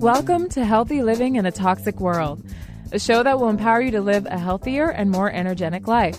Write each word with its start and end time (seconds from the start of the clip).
Welcome 0.00 0.48
to 0.48 0.64
Healthy 0.64 1.02
Living 1.02 1.36
in 1.36 1.46
a 1.46 1.52
Toxic 1.52 2.00
World, 2.00 2.44
a 2.90 2.98
show 2.98 3.22
that 3.22 3.38
will 3.38 3.48
empower 3.48 3.80
you 3.80 3.92
to 3.92 4.00
live 4.00 4.26
a 4.26 4.36
healthier 4.36 4.88
and 4.88 5.08
more 5.08 5.30
energetic 5.30 5.86
life. 5.86 6.18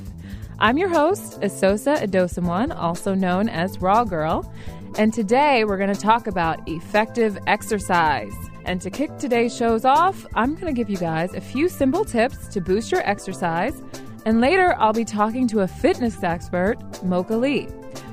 I'm 0.59 0.77
your 0.77 0.87
host, 0.87 1.41
Esosa 1.41 1.97
Edosomwan, 1.97 2.73
also 2.73 3.13
known 3.13 3.49
as 3.49 3.81
Raw 3.81 4.05
Girl, 4.05 4.49
and 4.97 5.13
today 5.13 5.65
we're 5.65 5.77
going 5.77 5.93
to 5.93 5.99
talk 5.99 6.27
about 6.27 6.65
effective 6.69 7.37
exercise. 7.47 8.33
And 8.63 8.79
to 8.79 8.89
kick 8.89 9.17
today's 9.17 9.53
shows 9.53 9.83
off, 9.83 10.25
I'm 10.35 10.53
going 10.53 10.73
to 10.73 10.73
give 10.73 10.89
you 10.89 10.97
guys 10.97 11.33
a 11.33 11.41
few 11.41 11.67
simple 11.67 12.05
tips 12.05 12.47
to 12.47 12.61
boost 12.61 12.93
your 12.93 13.01
exercise. 13.05 13.83
And 14.25 14.39
later, 14.39 14.73
I'll 14.77 14.93
be 14.93 15.03
talking 15.03 15.49
to 15.49 15.59
a 15.59 15.67
fitness 15.67 16.23
expert, 16.23 16.77
Mocha 17.03 17.35
Lee. 17.35 17.67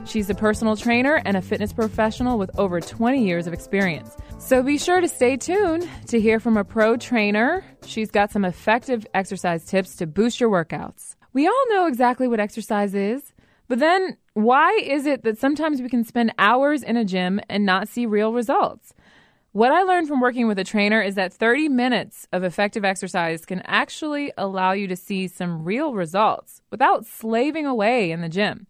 She's 0.05 0.29
a 0.29 0.35
personal 0.35 0.77
trainer 0.77 1.23
and 1.25 1.37
a 1.37 1.43
fitness 1.43 1.73
professional 1.73 2.37
with 2.37 2.51
over 2.59 2.81
20 2.81 3.25
years 3.25 3.47
of 3.47 3.53
experience. 3.53 4.17
So 4.39 4.63
be 4.63 4.77
sure 4.77 5.01
to 5.01 5.09
stay 5.09 5.37
tuned 5.37 5.89
to 6.09 6.21
hear 6.21 6.41
from 6.41 6.57
a 6.57 6.65
pro 6.65 6.97
trainer. 6.97 7.65
She's 7.87 8.11
got 8.11 8.33
some 8.33 8.45
effective 8.45 9.07
exercise 9.15 9.65
tips 9.65 9.97
to 9.97 10.07
boost 10.07 10.41
your 10.41 10.51
workouts. 10.51 11.15
We 11.33 11.47
all 11.47 11.65
know 11.71 11.87
exactly 11.87 12.27
what 12.27 12.41
exercise 12.41 12.95
is, 12.95 13.33
but 13.69 13.79
then 13.79 14.17
why 14.35 14.73
is 14.83 15.07
it 15.07 15.23
that 15.23 15.39
sometimes 15.39 15.81
we 15.81 15.89
can 15.89 16.05
spend 16.05 16.35
hours 16.37 16.83
in 16.83 16.97
a 16.97 17.05
gym 17.05 17.41
and 17.49 17.65
not 17.65 17.89
see 17.89 18.05
real 18.05 18.33
results? 18.33 18.93
What 19.53 19.71
I 19.71 19.83
learned 19.83 20.09
from 20.09 20.21
working 20.21 20.49
with 20.49 20.59
a 20.59 20.65
trainer 20.65 21.01
is 21.01 21.15
that 21.15 21.33
30 21.33 21.69
minutes 21.69 22.27
of 22.33 22.43
effective 22.43 22.85
exercise 22.85 23.45
can 23.45 23.63
actually 23.67 24.33
allow 24.37 24.73
you 24.73 24.89
to 24.89 24.97
see 24.97 25.29
some 25.29 25.65
real 25.65 25.95
results 25.95 26.61
without 26.71 27.07
slaving 27.07 27.67
away 27.67 28.11
in 28.11 28.21
the 28.21 28.29
gym. 28.29 28.67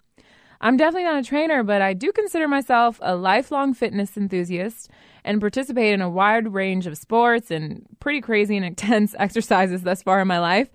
I'm 0.65 0.77
definitely 0.77 1.05
not 1.05 1.19
a 1.19 1.25
trainer, 1.25 1.65
but 1.65 1.83
I 1.83 1.93
do 1.93 2.13
consider 2.13 2.47
myself 2.47 3.01
a 3.03 3.17
lifelong 3.17 3.75
fitness 3.75 4.17
enthusiast 4.17 4.89
and 5.25 5.41
participate 5.41 5.93
in 5.93 6.01
a 6.01 6.09
wide 6.09 6.55
range 6.55 6.87
of 6.87 6.97
sports 6.97 7.51
and 7.51 7.85
pretty 7.99 8.21
crazy 8.21 8.57
and 8.57 8.65
intense 8.73 9.17
exercises 9.19 9.83
thus 9.83 10.05
far 10.05 10.21
in 10.21 10.29
my 10.29 10.39
life. 10.39 10.71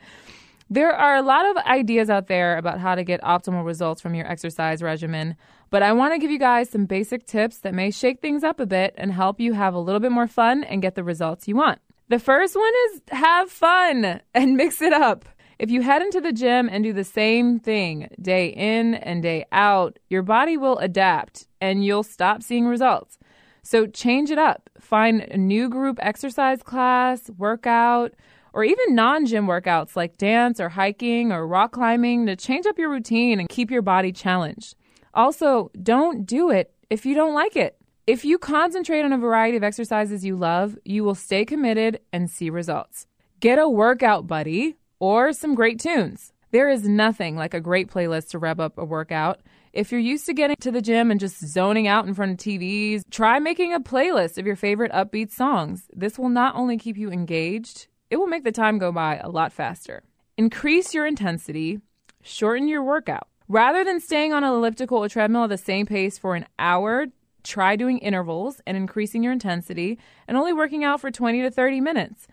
There 0.70 0.92
are 0.92 1.16
a 1.16 1.22
lot 1.22 1.50
of 1.50 1.64
ideas 1.66 2.10
out 2.10 2.28
there 2.28 2.58
about 2.58 2.82
how 2.82 2.96
to 2.96 3.06
get 3.06 3.22
optimal 3.22 3.66
results 3.66 4.02
from 4.02 4.14
your 4.14 4.30
exercise 4.30 4.84
regimen, 4.84 5.38
but 5.70 5.82
I 5.82 5.94
want 5.94 6.14
to 6.14 6.20
give 6.20 6.32
you 6.32 6.40
guys 6.40 6.70
some 6.70 6.86
basic 6.86 7.26
tips 7.26 7.60
that 7.60 7.74
may 7.74 7.90
shake 7.90 8.20
things 8.20 8.44
up 8.44 8.60
a 8.60 8.66
bit 8.66 8.94
and 8.98 9.14
help 9.14 9.40
you 9.40 9.54
have 9.54 9.74
a 9.74 9.80
little 9.80 10.02
bit 10.02 10.12
more 10.12 10.28
fun 10.28 10.66
and 10.66 10.82
get 10.82 10.96
the 10.96 11.04
results 11.06 11.48
you 11.48 11.56
want. 11.56 11.80
The 12.10 12.20
first 12.20 12.58
one 12.58 12.74
is 12.88 13.02
have 13.12 13.50
fun 13.50 14.20
and 14.34 14.58
mix 14.58 14.82
it 14.82 14.92
up. 14.92 15.24
If 15.60 15.72
you 15.72 15.82
head 15.82 16.04
into 16.04 16.22
the 16.22 16.32
gym 16.32 16.70
and 16.72 16.84
do 16.84 16.94
the 16.94 17.04
same 17.04 17.60
thing 17.60 18.10
day 18.22 18.48
in 18.50 18.94
and 18.94 19.24
day 19.24 19.46
out, 19.52 19.98
your 20.08 20.22
body 20.22 20.56
will 20.56 20.78
adapt 20.78 21.48
and 21.60 21.84
you'll 21.84 22.04
stop 22.04 22.44
seeing 22.44 22.68
results. 22.68 23.18
So 23.64 23.88
change 23.88 24.30
it 24.30 24.38
up. 24.38 24.70
Find 24.80 25.22
a 25.22 25.36
new 25.36 25.68
group 25.68 25.98
exercise 26.00 26.62
class, 26.62 27.32
workout, 27.38 28.14
or 28.54 28.64
even 28.64 28.94
non 28.94 29.26
gym 29.26 29.48
workouts 29.48 29.96
like 29.96 30.18
dance 30.18 30.60
or 30.60 30.70
hiking 30.70 31.32
or 31.32 31.48
rock 31.48 31.72
climbing 31.72 32.28
to 32.28 32.36
change 32.36 32.68
up 32.68 32.78
your 32.78 32.90
routine 32.90 33.40
and 33.40 33.50
keep 33.50 33.72
your 33.72 33.82
body 33.82 34.12
challenged. 34.12 34.76
Also, 35.16 35.72
don't 35.82 36.26
do 36.28 36.52
it 36.52 36.72
if 36.92 37.04
you 37.04 37.16
don't 37.16 37.34
like 37.34 37.56
it. 37.56 37.78
If 38.06 38.24
you 38.24 38.38
concentrate 38.38 39.02
on 39.02 39.12
a 39.12 39.18
variety 39.18 39.58
of 39.58 39.64
exercises 39.64 40.24
you 40.24 40.36
love, 40.36 40.78
you 40.86 41.04
will 41.04 41.16
stay 41.16 41.46
committed 41.46 42.00
and 42.14 42.30
see 42.30 42.52
results. 42.52 43.08
Get 43.40 43.60
a 43.60 43.68
workout 43.68 44.28
buddy 44.28 44.76
or 45.00 45.34
some 45.34 45.56
great 45.56 45.80
tunes. 45.80 46.34
There 46.52 46.70
is 46.70 46.88
nothing 46.88 47.36
like 47.36 47.54
a 47.54 47.60
great 47.60 47.90
playlist 47.90 48.30
to 48.30 48.40
rev 48.40 48.60
up 48.60 48.78
a 48.78 48.86
workout. 48.86 49.42
If 49.74 49.92
you're 49.92 50.02
used 50.02 50.26
to 50.28 50.34
getting 50.34 50.56
to 50.62 50.72
the 50.72 50.82
gym 50.82 51.12
and 51.12 51.20
just 51.20 51.46
zoning 51.46 51.88
out 51.88 52.08
in 52.08 52.14
front 52.14 52.32
of 52.32 52.38
TVs, 52.38 53.02
try 53.12 53.38
making 53.40 53.74
a 53.74 53.80
playlist 53.80 54.38
of 54.38 54.48
your 54.48 54.56
favorite 54.56 54.92
upbeat 54.92 55.32
songs. 55.32 55.88
This 55.94 56.18
will 56.18 56.30
not 56.30 56.56
only 56.56 56.78
keep 56.78 56.98
you 56.98 57.12
engaged, 57.12 57.88
it 58.10 58.18
will 58.18 58.28
make 58.28 58.44
the 58.44 58.52
time 58.52 58.78
go 58.78 58.92
by 58.92 59.18
a 59.18 59.30
lot 59.30 59.52
faster. 59.52 60.04
Increase 60.38 60.94
your 60.94 61.06
intensity, 61.06 61.80
shorten 62.22 62.68
your 62.68 62.84
workout. 62.84 63.28
Rather 63.50 63.84
than 63.84 64.00
staying 64.00 64.34
on 64.34 64.44
an 64.44 64.50
elliptical 64.52 65.04
or 65.04 65.10
treadmill 65.10 65.44
at 65.44 65.50
the 65.50 65.58
same 65.58 65.86
pace 65.86 66.18
for 66.18 66.36
an 66.36 66.46
hour, 66.58 67.08
try 67.44 67.76
doing 67.76 67.98
intervals 68.00 68.62
and 68.66 68.78
increasing 68.78 69.24
your 69.24 69.34
intensity 69.34 69.98
and 70.28 70.38
only 70.38 70.54
working 70.54 70.84
out 70.84 71.02
for 71.02 71.12
20 71.12 71.42
to 71.42 71.52
30 71.52 71.82
minutes. 71.82 72.28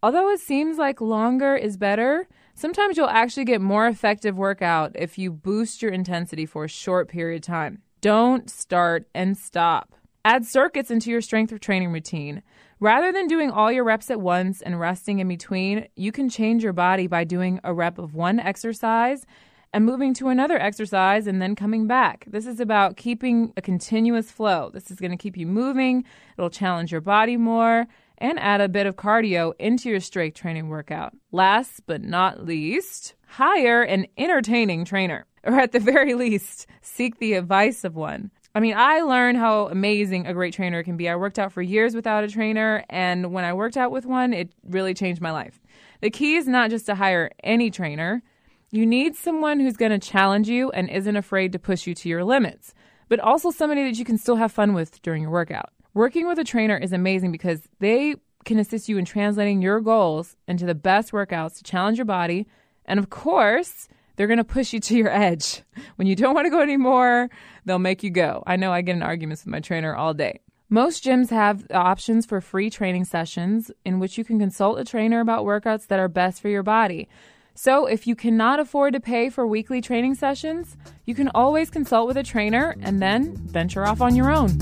Although 0.00 0.30
it 0.30 0.38
seems 0.38 0.78
like 0.78 1.00
longer 1.00 1.56
is 1.56 1.76
better, 1.76 2.28
sometimes 2.54 2.96
you'll 2.96 3.08
actually 3.08 3.44
get 3.44 3.60
more 3.60 3.88
effective 3.88 4.38
workout 4.38 4.92
if 4.94 5.18
you 5.18 5.32
boost 5.32 5.82
your 5.82 5.90
intensity 5.90 6.46
for 6.46 6.64
a 6.64 6.68
short 6.68 7.08
period 7.08 7.42
of 7.42 7.46
time. 7.46 7.82
Don't 8.00 8.48
start 8.48 9.08
and 9.12 9.36
stop. 9.36 9.92
Add 10.24 10.46
circuits 10.46 10.92
into 10.92 11.10
your 11.10 11.20
strength 11.20 11.52
or 11.52 11.58
training 11.58 11.90
routine. 11.90 12.42
Rather 12.78 13.10
than 13.10 13.26
doing 13.26 13.50
all 13.50 13.72
your 13.72 13.82
reps 13.82 14.08
at 14.08 14.20
once 14.20 14.62
and 14.62 14.78
resting 14.78 15.18
in 15.18 15.26
between, 15.26 15.88
you 15.96 16.12
can 16.12 16.28
change 16.28 16.62
your 16.62 16.72
body 16.72 17.08
by 17.08 17.24
doing 17.24 17.58
a 17.64 17.74
rep 17.74 17.98
of 17.98 18.14
one 18.14 18.38
exercise 18.38 19.26
and 19.72 19.84
moving 19.84 20.14
to 20.14 20.28
another 20.28 20.60
exercise 20.60 21.26
and 21.26 21.42
then 21.42 21.56
coming 21.56 21.88
back. 21.88 22.24
This 22.28 22.46
is 22.46 22.60
about 22.60 22.96
keeping 22.96 23.52
a 23.56 23.62
continuous 23.62 24.30
flow. 24.30 24.70
This 24.72 24.92
is 24.92 25.00
going 25.00 25.10
to 25.10 25.16
keep 25.16 25.36
you 25.36 25.46
moving, 25.46 26.04
it'll 26.36 26.50
challenge 26.50 26.92
your 26.92 27.00
body 27.00 27.36
more, 27.36 27.88
and 28.18 28.38
add 28.38 28.60
a 28.60 28.68
bit 28.68 28.86
of 28.86 28.96
cardio 28.96 29.54
into 29.58 29.88
your 29.88 30.00
strength 30.00 30.36
training 30.36 30.68
workout. 30.68 31.14
Last 31.32 31.82
but 31.86 32.02
not 32.02 32.44
least, 32.44 33.14
hire 33.26 33.82
an 33.82 34.06
entertaining 34.16 34.84
trainer, 34.84 35.26
or 35.44 35.58
at 35.58 35.72
the 35.72 35.80
very 35.80 36.14
least, 36.14 36.66
seek 36.82 37.18
the 37.18 37.34
advice 37.34 37.84
of 37.84 37.96
one. 37.96 38.30
I 38.54 38.60
mean, 38.60 38.74
I 38.76 39.00
learned 39.00 39.38
how 39.38 39.68
amazing 39.68 40.26
a 40.26 40.34
great 40.34 40.54
trainer 40.54 40.82
can 40.82 40.96
be. 40.96 41.08
I 41.08 41.16
worked 41.16 41.38
out 41.38 41.52
for 41.52 41.62
years 41.62 41.94
without 41.94 42.24
a 42.24 42.28
trainer, 42.28 42.84
and 42.90 43.32
when 43.32 43.44
I 43.44 43.52
worked 43.52 43.76
out 43.76 43.92
with 43.92 44.04
one, 44.04 44.32
it 44.32 44.52
really 44.64 44.94
changed 44.94 45.20
my 45.20 45.30
life. 45.30 45.60
The 46.00 46.10
key 46.10 46.36
is 46.36 46.46
not 46.46 46.70
just 46.70 46.86
to 46.86 46.94
hire 46.94 47.30
any 47.42 47.70
trainer, 47.70 48.22
you 48.70 48.84
need 48.84 49.16
someone 49.16 49.60
who's 49.60 49.78
going 49.78 49.98
to 49.98 49.98
challenge 49.98 50.48
you 50.48 50.70
and 50.72 50.90
isn't 50.90 51.16
afraid 51.16 51.52
to 51.52 51.58
push 51.58 51.86
you 51.86 51.94
to 51.94 52.08
your 52.08 52.22
limits, 52.22 52.74
but 53.08 53.18
also 53.18 53.50
somebody 53.50 53.82
that 53.84 53.98
you 53.98 54.04
can 54.04 54.18
still 54.18 54.36
have 54.36 54.52
fun 54.52 54.74
with 54.74 55.00
during 55.00 55.22
your 55.22 55.30
workout. 55.30 55.70
Working 55.98 56.28
with 56.28 56.38
a 56.38 56.44
trainer 56.44 56.76
is 56.76 56.92
amazing 56.92 57.32
because 57.32 57.62
they 57.80 58.14
can 58.44 58.60
assist 58.60 58.88
you 58.88 58.98
in 58.98 59.04
translating 59.04 59.60
your 59.60 59.80
goals 59.80 60.36
into 60.46 60.64
the 60.64 60.76
best 60.76 61.10
workouts 61.10 61.56
to 61.56 61.64
challenge 61.64 61.98
your 61.98 62.04
body. 62.04 62.46
And 62.84 63.00
of 63.00 63.10
course, 63.10 63.88
they're 64.14 64.28
going 64.28 64.36
to 64.36 64.44
push 64.44 64.72
you 64.72 64.78
to 64.78 64.96
your 64.96 65.10
edge. 65.10 65.64
When 65.96 66.06
you 66.06 66.14
don't 66.14 66.36
want 66.36 66.46
to 66.46 66.50
go 66.50 66.60
anymore, 66.60 67.30
they'll 67.64 67.80
make 67.80 68.04
you 68.04 68.10
go. 68.10 68.44
I 68.46 68.54
know 68.54 68.70
I 68.70 68.82
get 68.82 68.94
in 68.94 69.02
arguments 69.02 69.44
with 69.44 69.50
my 69.50 69.58
trainer 69.58 69.92
all 69.92 70.14
day. 70.14 70.38
Most 70.68 71.02
gyms 71.02 71.30
have 71.30 71.66
options 71.72 72.26
for 72.26 72.40
free 72.40 72.70
training 72.70 73.04
sessions 73.04 73.72
in 73.84 73.98
which 73.98 74.16
you 74.16 74.24
can 74.24 74.38
consult 74.38 74.78
a 74.78 74.84
trainer 74.84 75.18
about 75.18 75.44
workouts 75.44 75.88
that 75.88 75.98
are 75.98 76.06
best 76.06 76.40
for 76.40 76.48
your 76.48 76.62
body. 76.62 77.08
So, 77.56 77.86
if 77.86 78.06
you 78.06 78.14
cannot 78.14 78.60
afford 78.60 78.92
to 78.92 79.00
pay 79.00 79.30
for 79.30 79.48
weekly 79.48 79.80
training 79.80 80.14
sessions, 80.14 80.76
you 81.06 81.16
can 81.16 81.28
always 81.34 81.70
consult 81.70 82.06
with 82.06 82.16
a 82.16 82.22
trainer 82.22 82.76
and 82.82 83.02
then 83.02 83.34
venture 83.34 83.84
off 83.84 84.00
on 84.00 84.14
your 84.14 84.30
own. 84.30 84.56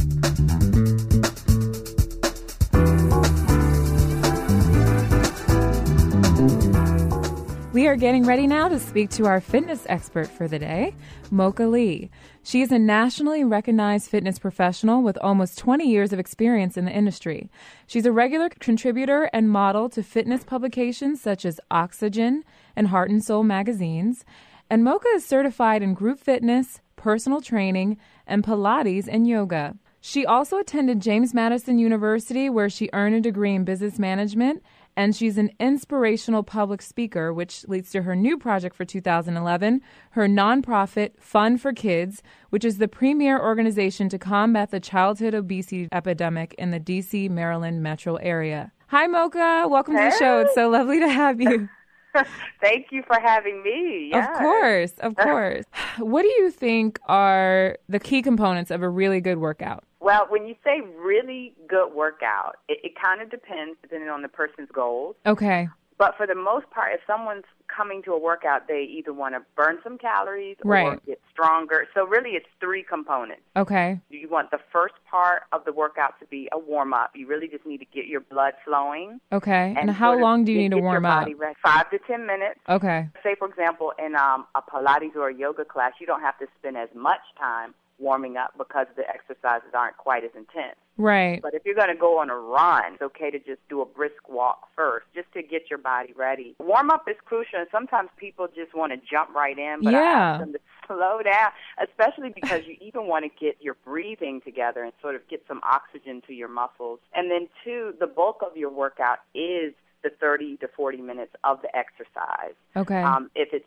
We 7.76 7.88
are 7.88 7.96
getting 7.96 8.24
ready 8.24 8.46
now 8.46 8.68
to 8.68 8.78
speak 8.78 9.10
to 9.10 9.26
our 9.26 9.38
fitness 9.38 9.84
expert 9.90 10.28
for 10.28 10.48
the 10.48 10.58
day, 10.58 10.94
Mocha 11.30 11.64
Lee. 11.64 12.10
She 12.42 12.62
is 12.62 12.72
a 12.72 12.78
nationally 12.78 13.44
recognized 13.44 14.08
fitness 14.08 14.38
professional 14.38 15.02
with 15.02 15.18
almost 15.18 15.58
20 15.58 15.86
years 15.86 16.10
of 16.10 16.18
experience 16.18 16.78
in 16.78 16.86
the 16.86 16.90
industry. 16.90 17.50
She's 17.86 18.06
a 18.06 18.12
regular 18.12 18.48
contributor 18.48 19.24
and 19.30 19.50
model 19.50 19.90
to 19.90 20.02
fitness 20.02 20.42
publications 20.42 21.20
such 21.20 21.44
as 21.44 21.60
Oxygen 21.70 22.44
and 22.74 22.88
Heart 22.88 23.10
and 23.10 23.22
Soul 23.22 23.42
magazines. 23.42 24.24
And 24.70 24.82
Mocha 24.82 25.08
is 25.08 25.26
certified 25.26 25.82
in 25.82 25.92
group 25.92 26.18
fitness, 26.18 26.80
personal 26.96 27.42
training, 27.42 27.98
and 28.26 28.42
Pilates 28.42 29.06
and 29.06 29.28
yoga. 29.28 29.76
She 30.00 30.24
also 30.24 30.56
attended 30.56 31.00
James 31.00 31.34
Madison 31.34 31.78
University, 31.78 32.48
where 32.48 32.70
she 32.70 32.88
earned 32.94 33.16
a 33.16 33.20
degree 33.20 33.54
in 33.54 33.64
business 33.64 33.98
management 33.98 34.62
and 34.96 35.14
she's 35.14 35.36
an 35.36 35.50
inspirational 35.60 36.42
public 36.42 36.80
speaker, 36.80 37.32
which 37.32 37.68
leads 37.68 37.90
to 37.90 38.02
her 38.02 38.16
new 38.16 38.38
project 38.38 38.74
for 38.74 38.84
2011, 38.84 39.82
her 40.10 40.26
nonprofit 40.26 41.10
Fun 41.18 41.58
for 41.58 41.72
Kids, 41.72 42.22
which 42.50 42.64
is 42.64 42.78
the 42.78 42.88
premier 42.88 43.38
organization 43.38 44.08
to 44.08 44.18
combat 44.18 44.70
the 44.70 44.80
childhood 44.80 45.34
obesity 45.34 45.88
epidemic 45.92 46.54
in 46.54 46.70
the 46.70 46.80
DC, 46.80 47.28
Maryland 47.28 47.82
metro 47.82 48.16
area. 48.16 48.72
Hi, 48.88 49.06
Mocha. 49.06 49.66
Welcome 49.68 49.96
hey. 49.96 50.04
to 50.04 50.10
the 50.10 50.18
show. 50.18 50.40
It's 50.40 50.54
so 50.54 50.70
lovely 50.70 51.00
to 51.00 51.08
have 51.08 51.40
you. 51.40 51.68
Thank 52.60 52.86
you 52.90 53.02
for 53.06 53.18
having 53.20 53.62
me. 53.62 54.10
Yes. 54.12 54.28
Of 54.30 54.38
course, 54.38 54.92
of 55.00 55.16
course. 55.16 55.64
what 55.98 56.22
do 56.22 56.28
you 56.28 56.50
think 56.50 56.98
are 57.06 57.78
the 57.88 57.98
key 58.00 58.22
components 58.22 58.70
of 58.70 58.82
a 58.82 58.88
really 58.88 59.20
good 59.20 59.38
workout? 59.38 59.84
Well, 60.00 60.26
when 60.28 60.46
you 60.46 60.54
say 60.62 60.82
really 60.98 61.54
good 61.68 61.92
workout, 61.92 62.56
it, 62.68 62.78
it 62.84 62.92
kind 63.02 63.20
of 63.20 63.30
depends 63.30 63.76
depending 63.82 64.08
on 64.08 64.22
the 64.22 64.28
person's 64.28 64.68
goals. 64.72 65.16
Okay. 65.26 65.68
But 65.98 66.14
for 66.16 66.26
the 66.26 66.34
most 66.34 66.68
part, 66.70 66.92
if 66.92 67.00
someone's 67.06 67.44
coming 67.74 68.02
to 68.02 68.12
a 68.12 68.18
workout, 68.18 68.68
they 68.68 68.82
either 68.82 69.12
want 69.12 69.34
to 69.34 69.40
burn 69.56 69.78
some 69.82 69.96
calories 69.98 70.56
or 70.64 70.70
Right. 70.70 71.06
get 71.06 71.20
stronger. 71.32 71.86
So 71.94 72.06
really, 72.06 72.30
it's 72.30 72.46
three 72.60 72.82
components. 72.82 73.42
Okay. 73.56 74.00
You 74.10 74.28
want 74.28 74.50
the 74.50 74.60
first 74.72 74.94
part 75.10 75.44
of 75.52 75.64
the 75.64 75.72
workout 75.72 76.18
to 76.20 76.26
be 76.26 76.48
a 76.52 76.58
warm 76.58 76.92
up. 76.92 77.10
You 77.16 77.26
really 77.26 77.48
just 77.48 77.64
need 77.64 77.78
to 77.78 77.86
get 77.86 78.06
your 78.06 78.20
blood 78.20 78.52
flowing. 78.64 79.20
Okay. 79.32 79.74
And, 79.78 79.90
how 79.90 80.08
sort 80.10 80.18
of 80.18 80.22
long 80.22 80.44
do 80.44 80.52
you 80.52 80.58
get- 80.58 80.62
need 80.74 80.76
to 80.76 80.82
warm 80.82 81.06
up? 81.06 81.26
ready. 81.26 81.34
Five 81.62 81.88
to 81.90 81.98
ten 82.00 82.26
minutes. 82.26 82.60
Okay. 82.68 83.08
Say, 83.22 83.34
for 83.38 83.48
example, 83.48 83.92
in 83.98 84.14
um, 84.16 84.46
a 84.54 84.60
Pilates 84.62 85.16
or 85.16 85.28
a 85.28 85.34
yoga 85.34 85.64
class, 85.64 85.92
you 86.00 86.06
don't 86.06 86.20
have 86.20 86.38
to 86.38 86.46
spend 86.58 86.76
as 86.76 86.88
much 86.94 87.20
time 87.38 87.74
warming 87.98 88.36
up 88.36 88.52
because 88.58 88.86
the 88.96 89.02
exercises 89.08 89.70
aren't 89.74 89.96
quite 89.96 90.24
as 90.24 90.30
intense. 90.36 90.76
Right. 90.98 91.40
But 91.42 91.54
if 91.54 91.62
you're 91.64 91.74
going 91.74 91.88
to 91.88 91.94
go 91.94 92.18
on 92.18 92.30
a 92.30 92.36
run, 92.36 92.94
it's 92.94 93.02
okay 93.02 93.30
to 93.30 93.38
just 93.38 93.60
do 93.68 93.82
a 93.82 93.86
brisk 93.86 94.28
walk 94.28 94.68
first, 94.74 95.06
just 95.14 95.30
to 95.34 95.42
get 95.42 95.68
your 95.68 95.78
body 95.78 96.12
ready. 96.16 96.56
Warm 96.58 96.90
up 96.90 97.04
is 97.08 97.16
crucial, 97.24 97.58
and 97.58 97.68
sometimes 97.70 98.08
people 98.16 98.48
just 98.54 98.74
want 98.74 98.92
to 98.92 98.98
jump 98.98 99.34
right 99.34 99.58
in, 99.58 99.80
but 99.82 99.94
I 99.94 99.98
Yeah. 99.98 100.30
ask 100.32 100.40
them 100.40 100.52
to 100.54 100.58
slow 100.86 101.20
down, 101.22 101.50
especially 101.82 102.30
because 102.30 102.62
you 102.66 102.76
even 102.80 103.06
want 103.06 103.24
to 103.24 103.30
get 103.44 103.56
your 103.60 103.74
breathing 103.84 104.40
together 104.40 104.82
and 104.84 104.92
sort 105.02 105.14
of 105.16 105.26
get 105.28 105.44
some 105.46 105.60
oxygen 105.64 106.22
to 106.28 106.32
your 106.32 106.48
muscles. 106.48 107.00
And 107.14 107.30
then, 107.30 107.48
two, 107.64 107.94
the 108.00 108.06
bulk 108.06 108.42
of 108.42 108.56
your 108.56 108.70
workout 108.70 109.18
is 109.34 109.74
the 110.02 110.10
30 110.20 110.58
to 110.58 110.68
40 110.68 110.98
minutes 110.98 111.32
of 111.44 111.60
the 111.62 111.76
exercise. 111.76 112.54
Okay. 112.76 113.02
Um, 113.02 113.30
if 113.34 113.48
it's 113.52 113.65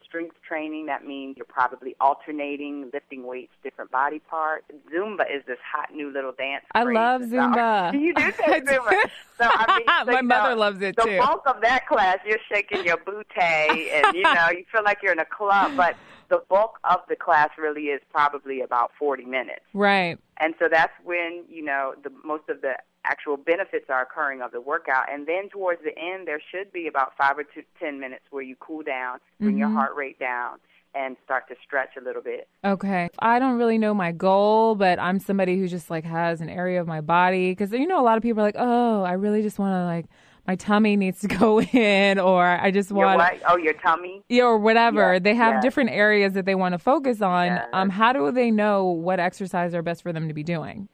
training, 0.49 0.87
that 0.87 1.05
means 1.05 1.37
you're 1.37 1.45
probably 1.45 1.95
alternating, 2.01 2.89
lifting 2.93 3.25
weights, 3.25 3.53
different 3.63 3.91
body 3.91 4.19
parts. 4.19 4.65
Zumba 4.93 5.21
is 5.33 5.43
this 5.47 5.59
hot 5.71 5.93
new 5.93 6.11
little 6.11 6.31
dance. 6.33 6.65
I 6.73 6.83
love 6.83 7.21
Zumba. 7.21 7.57
out. 7.57 7.93
you 7.99 8.13
do 8.13 8.23
do. 8.23 8.31
Zumba. 8.33 9.01
So 9.37 9.45
I 9.45 9.77
mean, 9.77 9.87
so, 10.05 10.11
My 10.11 10.21
mother 10.21 10.55
know, 10.55 10.61
loves 10.61 10.81
it, 10.81 10.95
the 10.95 11.03
too. 11.03 11.17
bulk 11.19 11.43
of 11.45 11.61
that 11.61 11.87
class, 11.87 12.17
you're 12.25 12.39
shaking 12.51 12.83
your 12.85 12.97
bootay, 12.97 13.93
and 13.93 14.15
you 14.15 14.23
know 14.23 14.49
you 14.51 14.65
feel 14.71 14.83
like 14.83 14.99
you're 15.03 15.13
in 15.13 15.19
a 15.19 15.25
club. 15.25 15.77
But 15.77 15.95
the 16.29 16.41
bulk 16.49 16.79
of 16.89 16.99
the 17.09 17.15
class 17.15 17.49
really 17.57 17.83
is 17.85 18.01
probably 18.11 18.61
about 18.61 18.91
40 18.97 19.25
minutes. 19.25 19.61
right. 19.73 20.17
And 20.41 20.53
so 20.57 20.69
that's 20.71 20.93
when, 21.03 21.43
you 21.49 21.65
know, 21.65 21.95
the 22.01 22.09
most 22.23 22.43
of 22.47 22.61
the 22.61 22.75
actual 23.05 23.37
benefits 23.37 23.85
are 23.89 24.01
occurring 24.01 24.41
of 24.41 24.51
the 24.51 24.61
workout. 24.61 25.11
And 25.11 25.25
then 25.27 25.49
towards 25.49 25.81
the 25.83 25.97
end, 25.97 26.27
there 26.27 26.41
should 26.51 26.71
be 26.71 26.87
about 26.87 27.13
five 27.17 27.37
or 27.37 27.43
two, 27.43 27.63
ten 27.79 27.99
minutes 27.99 28.23
where 28.31 28.43
you 28.43 28.55
cool 28.59 28.83
down, 28.83 29.19
bring 29.39 29.57
your 29.57 29.69
Mhm. 29.69 29.73
heart 29.75 29.95
rate 29.95 30.19
down, 30.19 30.59
and 30.95 31.15
start 31.23 31.47
to 31.47 31.55
stretch 31.63 31.95
a 31.97 32.01
little 32.01 32.21
bit. 32.21 32.47
Okay. 32.65 33.09
I 33.19 33.37
don't 33.39 33.57
really 33.57 33.77
know 33.77 33.93
my 33.93 34.11
goal, 34.11 34.75
but 34.75 34.99
I'm 34.99 35.19
somebody 35.19 35.57
who 35.57 35.67
just 35.67 35.89
like 35.89 36.03
has 36.03 36.41
an 36.41 36.49
area 36.49 36.81
of 36.81 36.87
my 36.87 36.99
body 37.01 37.51
because 37.51 37.71
you 37.71 37.87
know 37.87 38.01
a 38.01 38.03
lot 38.03 38.17
of 38.17 38.23
people 38.23 38.41
are 38.41 38.45
like, 38.47 38.55
"Oh, 38.57 39.03
I 39.03 39.13
really 39.13 39.41
just 39.43 39.59
want 39.59 39.73
to 39.73 39.85
like 39.85 40.05
my 40.47 40.55
tummy 40.55 40.97
needs 40.97 41.19
to 41.19 41.27
go 41.43 41.61
in 41.61 42.17
or 42.17 42.43
I 42.43 42.71
just 42.71 42.89
Your 42.89 43.05
want 43.05 43.19
what? 43.19 43.39
Oh, 43.47 43.55
your 43.57 43.73
tummy? 43.73 44.23
yeah, 44.29 44.45
or 44.45 44.57
whatever. 44.57 45.13
Yes, 45.13 45.21
they 45.21 45.35
have 45.35 45.55
yes. 45.55 45.63
different 45.63 45.91
areas 45.91 46.33
that 46.33 46.45
they 46.45 46.55
want 46.55 46.73
to 46.73 46.79
focus 46.79 47.21
on. 47.21 47.45
Yes. 47.47 47.67
Um 47.71 47.89
how 47.89 48.11
do 48.13 48.31
they 48.31 48.49
know 48.49 48.85
what 48.85 49.19
exercise 49.19 49.75
are 49.75 49.83
best 49.83 50.01
for 50.01 50.11
them 50.11 50.27
to 50.27 50.33
be 50.33 50.41
doing? 50.43 50.89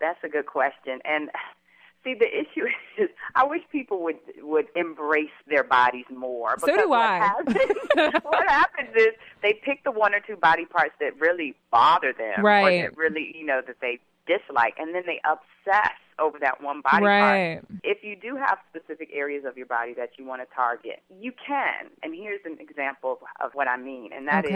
That's 0.00 0.22
a 0.24 0.28
good 0.28 0.46
question. 0.46 1.00
And 1.04 1.30
see, 2.04 2.14
the 2.14 2.26
issue 2.26 2.66
is, 2.98 3.08
I 3.34 3.44
wish 3.44 3.62
people 3.70 4.02
would 4.02 4.16
would 4.42 4.66
embrace 4.76 5.28
their 5.48 5.64
bodies 5.64 6.06
more. 6.14 6.56
So 6.58 6.66
do 6.76 6.88
what 6.88 7.00
I. 7.00 7.18
Happens, 7.18 7.56
what 8.24 8.48
happens 8.48 8.90
is 8.96 9.08
they 9.42 9.52
pick 9.54 9.84
the 9.84 9.90
one 9.92 10.14
or 10.14 10.20
two 10.20 10.36
body 10.36 10.64
parts 10.64 10.94
that 11.00 11.18
really 11.20 11.54
bother 11.70 12.12
them, 12.16 12.40
or 12.40 12.48
Right. 12.48 12.82
that 12.82 12.96
really, 12.96 13.34
you 13.38 13.44
know, 13.46 13.60
that 13.66 13.76
they 13.80 13.98
dislike, 14.26 14.74
and 14.78 14.94
then 14.94 15.02
they 15.06 15.20
obsess 15.24 15.92
over 16.18 16.38
that 16.38 16.62
one 16.62 16.82
body 16.82 16.98
part. 16.98 17.04
right. 17.06 17.60
If 17.82 18.04
you 18.04 18.14
do 18.14 18.36
have 18.36 18.58
specific 18.68 19.08
areas 19.12 19.44
of 19.46 19.56
your 19.56 19.64
body 19.66 19.94
that 19.94 20.10
you 20.18 20.24
want 20.26 20.42
to 20.42 20.54
target, 20.54 21.02
you 21.18 21.32
can. 21.32 21.86
And 22.02 22.14
here's 22.14 22.40
an 22.44 22.58
example 22.60 23.12
of, 23.12 23.18
of 23.46 23.52
what 23.54 23.68
I 23.68 23.76
mean, 23.78 24.10
and 24.12 24.28
that 24.28 24.44
is, 24.44 24.52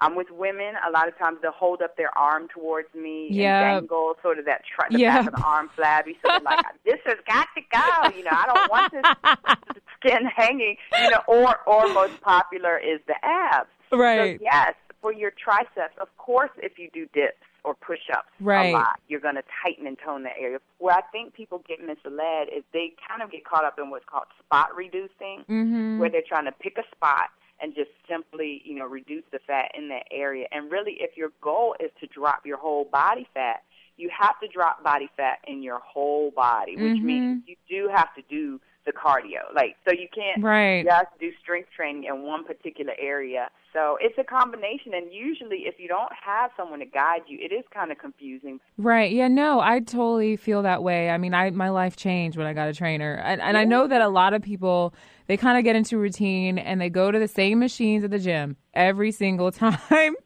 I'm 0.00 0.16
with 0.16 0.30
women. 0.30 0.74
A 0.86 0.90
lot 0.90 1.08
of 1.08 1.16
times 1.18 1.38
they'll 1.42 1.52
hold 1.52 1.82
up 1.82 1.96
their 1.96 2.16
arm 2.18 2.48
towards 2.48 2.92
me 2.94 3.28
Yep. 3.30 3.46
and 3.62 3.80
dangle 3.82 4.14
sort 4.22 4.38
of 4.38 4.44
that 4.46 4.62
tr- 4.64 4.90
the 4.92 4.98
Yep. 4.98 5.12
back 5.14 5.26
of 5.28 5.34
the 5.40 5.46
arm 5.46 5.70
flabby. 5.76 6.18
So 6.22 6.28
they're 6.30 6.40
like, 6.40 6.64
this 6.84 7.00
has 7.06 7.18
got 7.26 7.48
to 7.54 7.62
go. 7.70 8.16
You 8.16 8.24
know, 8.24 8.30
I 8.32 8.46
don't 8.46 8.70
want 8.70 8.92
this 8.92 9.82
skin 10.00 10.26
hanging. 10.26 10.76
You 11.02 11.10
know, 11.10 11.20
or 11.28 11.58
or 11.66 11.88
most 11.92 12.20
popular 12.20 12.78
is 12.78 13.00
the 13.06 13.14
abs. 13.24 13.68
Right. 13.92 14.38
So 14.38 14.44
yes, 14.44 14.74
for 15.00 15.12
your 15.12 15.30
triceps, 15.32 15.96
of 16.00 16.08
course, 16.16 16.50
if 16.58 16.78
you 16.78 16.88
do 16.92 17.06
dips 17.14 17.36
or 17.62 17.74
push-ups 17.74 18.28
Right. 18.40 18.70
a 18.70 18.72
lot, 18.72 19.00
you're 19.08 19.20
going 19.20 19.36
to 19.36 19.42
tighten 19.62 19.86
and 19.86 19.96
tone 19.98 20.22
that 20.24 20.34
area. 20.38 20.58
Where 20.78 20.94
I 20.94 21.00
think 21.12 21.32
people 21.34 21.62
get 21.66 21.80
misled 21.80 22.48
is 22.54 22.62
they 22.74 22.92
kind 23.08 23.22
of 23.22 23.30
get 23.30 23.44
caught 23.46 23.64
up 23.64 23.78
in 23.78 23.88
what's 23.90 24.04
called 24.04 24.26
spot 24.44 24.74
reducing, 24.76 25.44
Mhm. 25.48 25.98
where 25.98 26.10
they're 26.10 26.20
trying 26.26 26.44
to 26.44 26.52
pick 26.52 26.76
a 26.76 26.84
spot 26.94 27.30
and 27.64 27.74
just 27.74 27.90
simply, 28.06 28.60
you 28.62 28.74
know, 28.74 28.84
reduce 28.84 29.24
the 29.32 29.38
fat 29.46 29.70
in 29.74 29.88
that 29.88 30.04
area. 30.10 30.46
And 30.52 30.70
really, 30.70 30.98
if 31.00 31.16
your 31.16 31.30
goal 31.40 31.74
is 31.80 31.90
to 32.00 32.06
drop 32.06 32.44
your 32.44 32.58
whole 32.58 32.84
body 32.84 33.26
fat, 33.32 33.62
you 33.96 34.10
have 34.10 34.38
to 34.40 34.48
drop 34.48 34.84
body 34.84 35.08
fat 35.16 35.38
in 35.46 35.62
your 35.62 35.78
whole 35.78 36.30
body, 36.30 36.76
which 36.76 36.98
Mhm. 36.98 37.02
means 37.02 37.42
you 37.46 37.56
do 37.66 37.88
have 37.88 38.14
to 38.16 38.22
do 38.28 38.60
the 38.86 38.92
cardio. 38.92 39.40
Like, 39.54 39.76
so 39.86 39.92
you 39.92 40.08
can't 40.14 40.42
Right. 40.42 40.84
just 40.84 41.06
do 41.18 41.30
strength 41.42 41.70
training 41.74 42.04
in 42.04 42.22
one 42.22 42.44
particular 42.44 42.92
area. 42.98 43.48
So 43.72 43.98
it's 44.00 44.16
a 44.18 44.22
combination, 44.24 44.94
and 44.94 45.12
usually, 45.12 45.62
if 45.66 45.80
you 45.80 45.88
don't 45.88 46.12
have 46.24 46.52
someone 46.56 46.78
to 46.78 46.84
guide 46.86 47.22
you, 47.26 47.38
it 47.40 47.52
is 47.52 47.64
kind 47.74 47.90
of 47.90 47.98
confusing. 47.98 48.60
Right. 48.78 49.10
Yeah, 49.10 49.26
no, 49.26 49.58
I 49.58 49.80
totally 49.80 50.36
feel 50.36 50.62
that 50.62 50.84
way. 50.84 51.10
I 51.10 51.18
mean, 51.18 51.34
I 51.34 51.50
my 51.50 51.70
life 51.70 51.96
changed 51.96 52.36
when 52.38 52.46
I 52.46 52.52
got 52.52 52.68
a 52.68 52.72
trainer. 52.72 53.14
And 53.24 53.40
and 53.42 53.58
I 53.58 53.64
know 53.64 53.88
that 53.88 54.00
a 54.00 54.08
lot 54.08 54.32
of 54.32 54.42
people 54.42 54.94
they 55.26 55.36
kind 55.36 55.58
of 55.58 55.64
get 55.64 55.74
into 55.74 55.98
routine 55.98 56.56
and 56.58 56.80
they 56.80 56.88
go 56.90 57.10
to 57.10 57.18
the 57.18 57.26
same 57.26 57.58
machines 57.58 58.04
at 58.04 58.10
the 58.12 58.18
gym 58.20 58.56
every 58.74 59.10
single 59.10 59.50
time. 59.62 60.14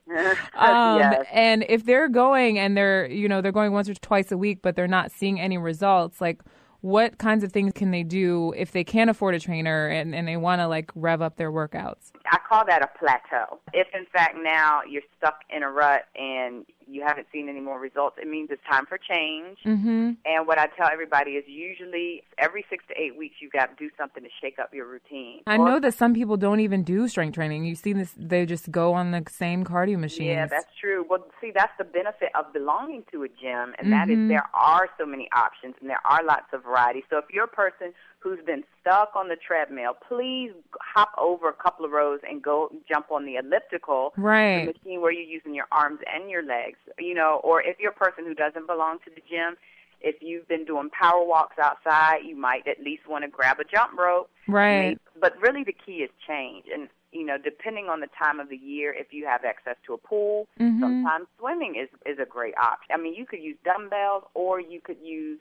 Um 0.57 0.99
yes. 0.99 1.27
and 1.33 1.65
if 1.69 1.85
they're 1.85 2.09
going 2.09 2.59
and 2.59 2.77
they're, 2.77 3.07
you 3.07 3.29
know, 3.29 3.41
they're 3.41 3.53
going 3.53 3.73
once 3.73 3.89
or 3.89 3.95
twice 3.95 4.33
a 4.33 4.39
week 4.39 4.61
but 4.63 4.75
they're 4.75 4.89
not 4.89 5.11
seeing 5.13 5.39
any 5.41 5.57
results, 5.59 6.21
like 6.21 6.41
what 6.81 7.19
kinds 7.19 7.43
of 7.43 7.53
things 7.53 7.73
can 7.75 7.91
they 7.91 8.03
do 8.03 8.53
if 8.57 8.73
they 8.73 8.85
can't 8.85 9.11
afford 9.11 9.35
a 9.35 9.41
trainer 9.41 9.89
and, 9.89 10.15
and 10.15 10.29
they 10.29 10.37
want 10.37 10.61
to 10.61 10.69
like 10.69 10.91
rev 10.95 11.21
up 11.21 11.37
their 11.37 11.51
workouts? 11.51 12.13
I 12.31 12.39
call 12.49 12.65
that 12.67 12.83
a 12.83 12.99
plateau. 12.99 13.59
If 13.73 13.89
in 13.95 14.07
fact 14.13 14.37
now 14.41 14.83
you're 14.89 15.03
stuck 15.17 15.41
in 15.51 15.63
a 15.63 15.71
rut 15.71 16.07
and 16.15 16.65
you 16.91 17.03
haven't 17.07 17.27
seen 17.33 17.49
any 17.49 17.61
more 17.61 17.79
results, 17.79 18.17
it 18.21 18.27
means 18.29 18.49
it's 18.51 18.63
time 18.71 18.87
for 18.87 18.99
change. 18.99 19.59
Mhm. 19.65 20.17
And 20.25 20.47
what 20.47 20.59
I 20.59 20.67
tell 20.69 20.89
everybody 20.91 21.33
is 21.33 21.45
usually 21.47 22.23
every 22.39 22.65
six 22.71 22.85
to 22.89 23.01
eight 23.01 23.17
weeks 23.17 23.37
you've 23.41 23.53
got 23.53 23.77
to 23.77 23.85
do 23.85 23.91
something 23.99 24.23
to 24.23 24.31
shake 24.41 24.59
up 24.59 24.73
your 24.73 24.87
routine. 24.87 25.43
I 25.47 25.57
Or- 25.59 25.65
know 25.67 25.81
that 25.81 25.95
some 25.95 26.15
people 26.15 26.37
don't 26.37 26.61
even 26.61 26.83
do 26.83 27.07
strength 27.09 27.35
training. 27.35 27.65
You 27.65 27.75
see 27.75 27.93
this 27.93 28.15
they 28.17 28.47
just 28.47 28.71
go 28.71 28.95
on 28.95 29.11
the 29.11 29.23
same 29.29 29.65
cardio 29.65 29.99
machine. 29.99 30.29
Yeah, 30.29 30.47
that's 30.47 30.75
true. 30.81 31.05
Well, 31.09 31.27
see, 31.41 31.51
that's 31.51 31.77
the 31.79 31.85
benefit 31.85 32.31
of 32.35 32.53
belonging 32.53 33.05
to 33.13 33.23
a 33.25 33.29
gym, 33.29 33.75
and 33.79 33.93
that 33.93 34.09
is 34.11 34.19
Mhm. 34.19 34.29
there 34.29 34.47
are 34.55 34.89
so 34.99 35.05
many 35.07 35.29
options 35.33 35.75
and 35.81 35.89
there 35.91 36.01
are 36.05 36.23
lots 36.25 36.53
of 36.53 36.63
variety. 36.65 37.05
So 37.11 37.19
if 37.19 37.27
you're 37.31 37.45
a 37.45 37.49
person 37.49 37.93
who's 38.21 38.41
been 38.45 38.65
stuck 38.81 39.15
on 39.15 39.29
the 39.29 39.37
treadmill, 39.37 39.97
please 40.09 40.53
hop 40.81 41.13
over 41.19 41.49
a 41.49 41.53
couple 41.53 41.85
of 41.85 41.93
rows 41.93 42.21
and 42.29 42.43
go 42.43 42.71
jump 42.89 43.11
on 43.11 43.25
the 43.25 43.37
elliptical, 43.37 44.13
Right. 44.17 44.67
the 44.67 44.73
machine 44.73 45.01
where 45.01 45.13
you're 45.13 45.23
using 45.23 45.55
your 45.55 45.69
arms 45.71 46.01
and 46.13 46.31
your 46.31 46.43
legs. 46.43 46.79
You 46.99 47.15
know, 47.15 47.41
or 47.45 47.63
if 47.63 47.79
you're 47.79 47.93
a 47.93 47.95
person 47.95 48.25
who 48.25 48.35
doesn't 48.35 48.67
belong 48.67 48.99
to 49.05 49.11
the 49.11 49.23
gym, 49.29 49.57
if 50.01 50.17
you've 50.21 50.49
been 50.49 50.65
doing 50.65 50.91
power 50.91 51.25
walks 51.25 51.59
outside, 51.59 52.19
you 52.25 52.37
might 52.37 52.67
at 52.67 52.83
least 52.83 53.09
want 53.09 53.25
to 53.25 53.29
grab 53.29 53.59
a 53.61 53.65
jump 53.65 53.99
rope 53.99 54.31
Right. 54.49 54.99
But 55.21 55.39
really, 55.41 55.63
the 55.63 55.75
key 55.75 55.99
is 55.99 56.11
change. 56.27 56.65
And, 56.73 56.89
you 57.13 57.25
know, 57.25 57.37
depending 57.39 57.89
on 57.89 58.01
the 58.01 58.09
time 58.19 58.41
of 58.41 58.49
the 58.49 58.57
year, 58.57 58.95
if 58.95 59.13
you 59.13 59.27
have 59.27 59.45
access 59.45 59.77
to 59.87 59.93
a 59.93 59.99
pool, 59.99 60.49
Mhm. 60.59 60.81
sometimes 60.81 61.29
swimming 61.39 61.77
is, 61.77 61.89
is 62.07 62.19
a 62.19 62.25
great 62.25 62.57
option. 62.57 62.93
I 62.95 62.97
mean, 62.97 63.15
you 63.15 63.27
could 63.27 63.43
use 63.43 63.59
dumbbells 63.65 64.25
or 64.35 64.59
you 64.59 64.81
could 64.81 64.99
use 65.03 65.39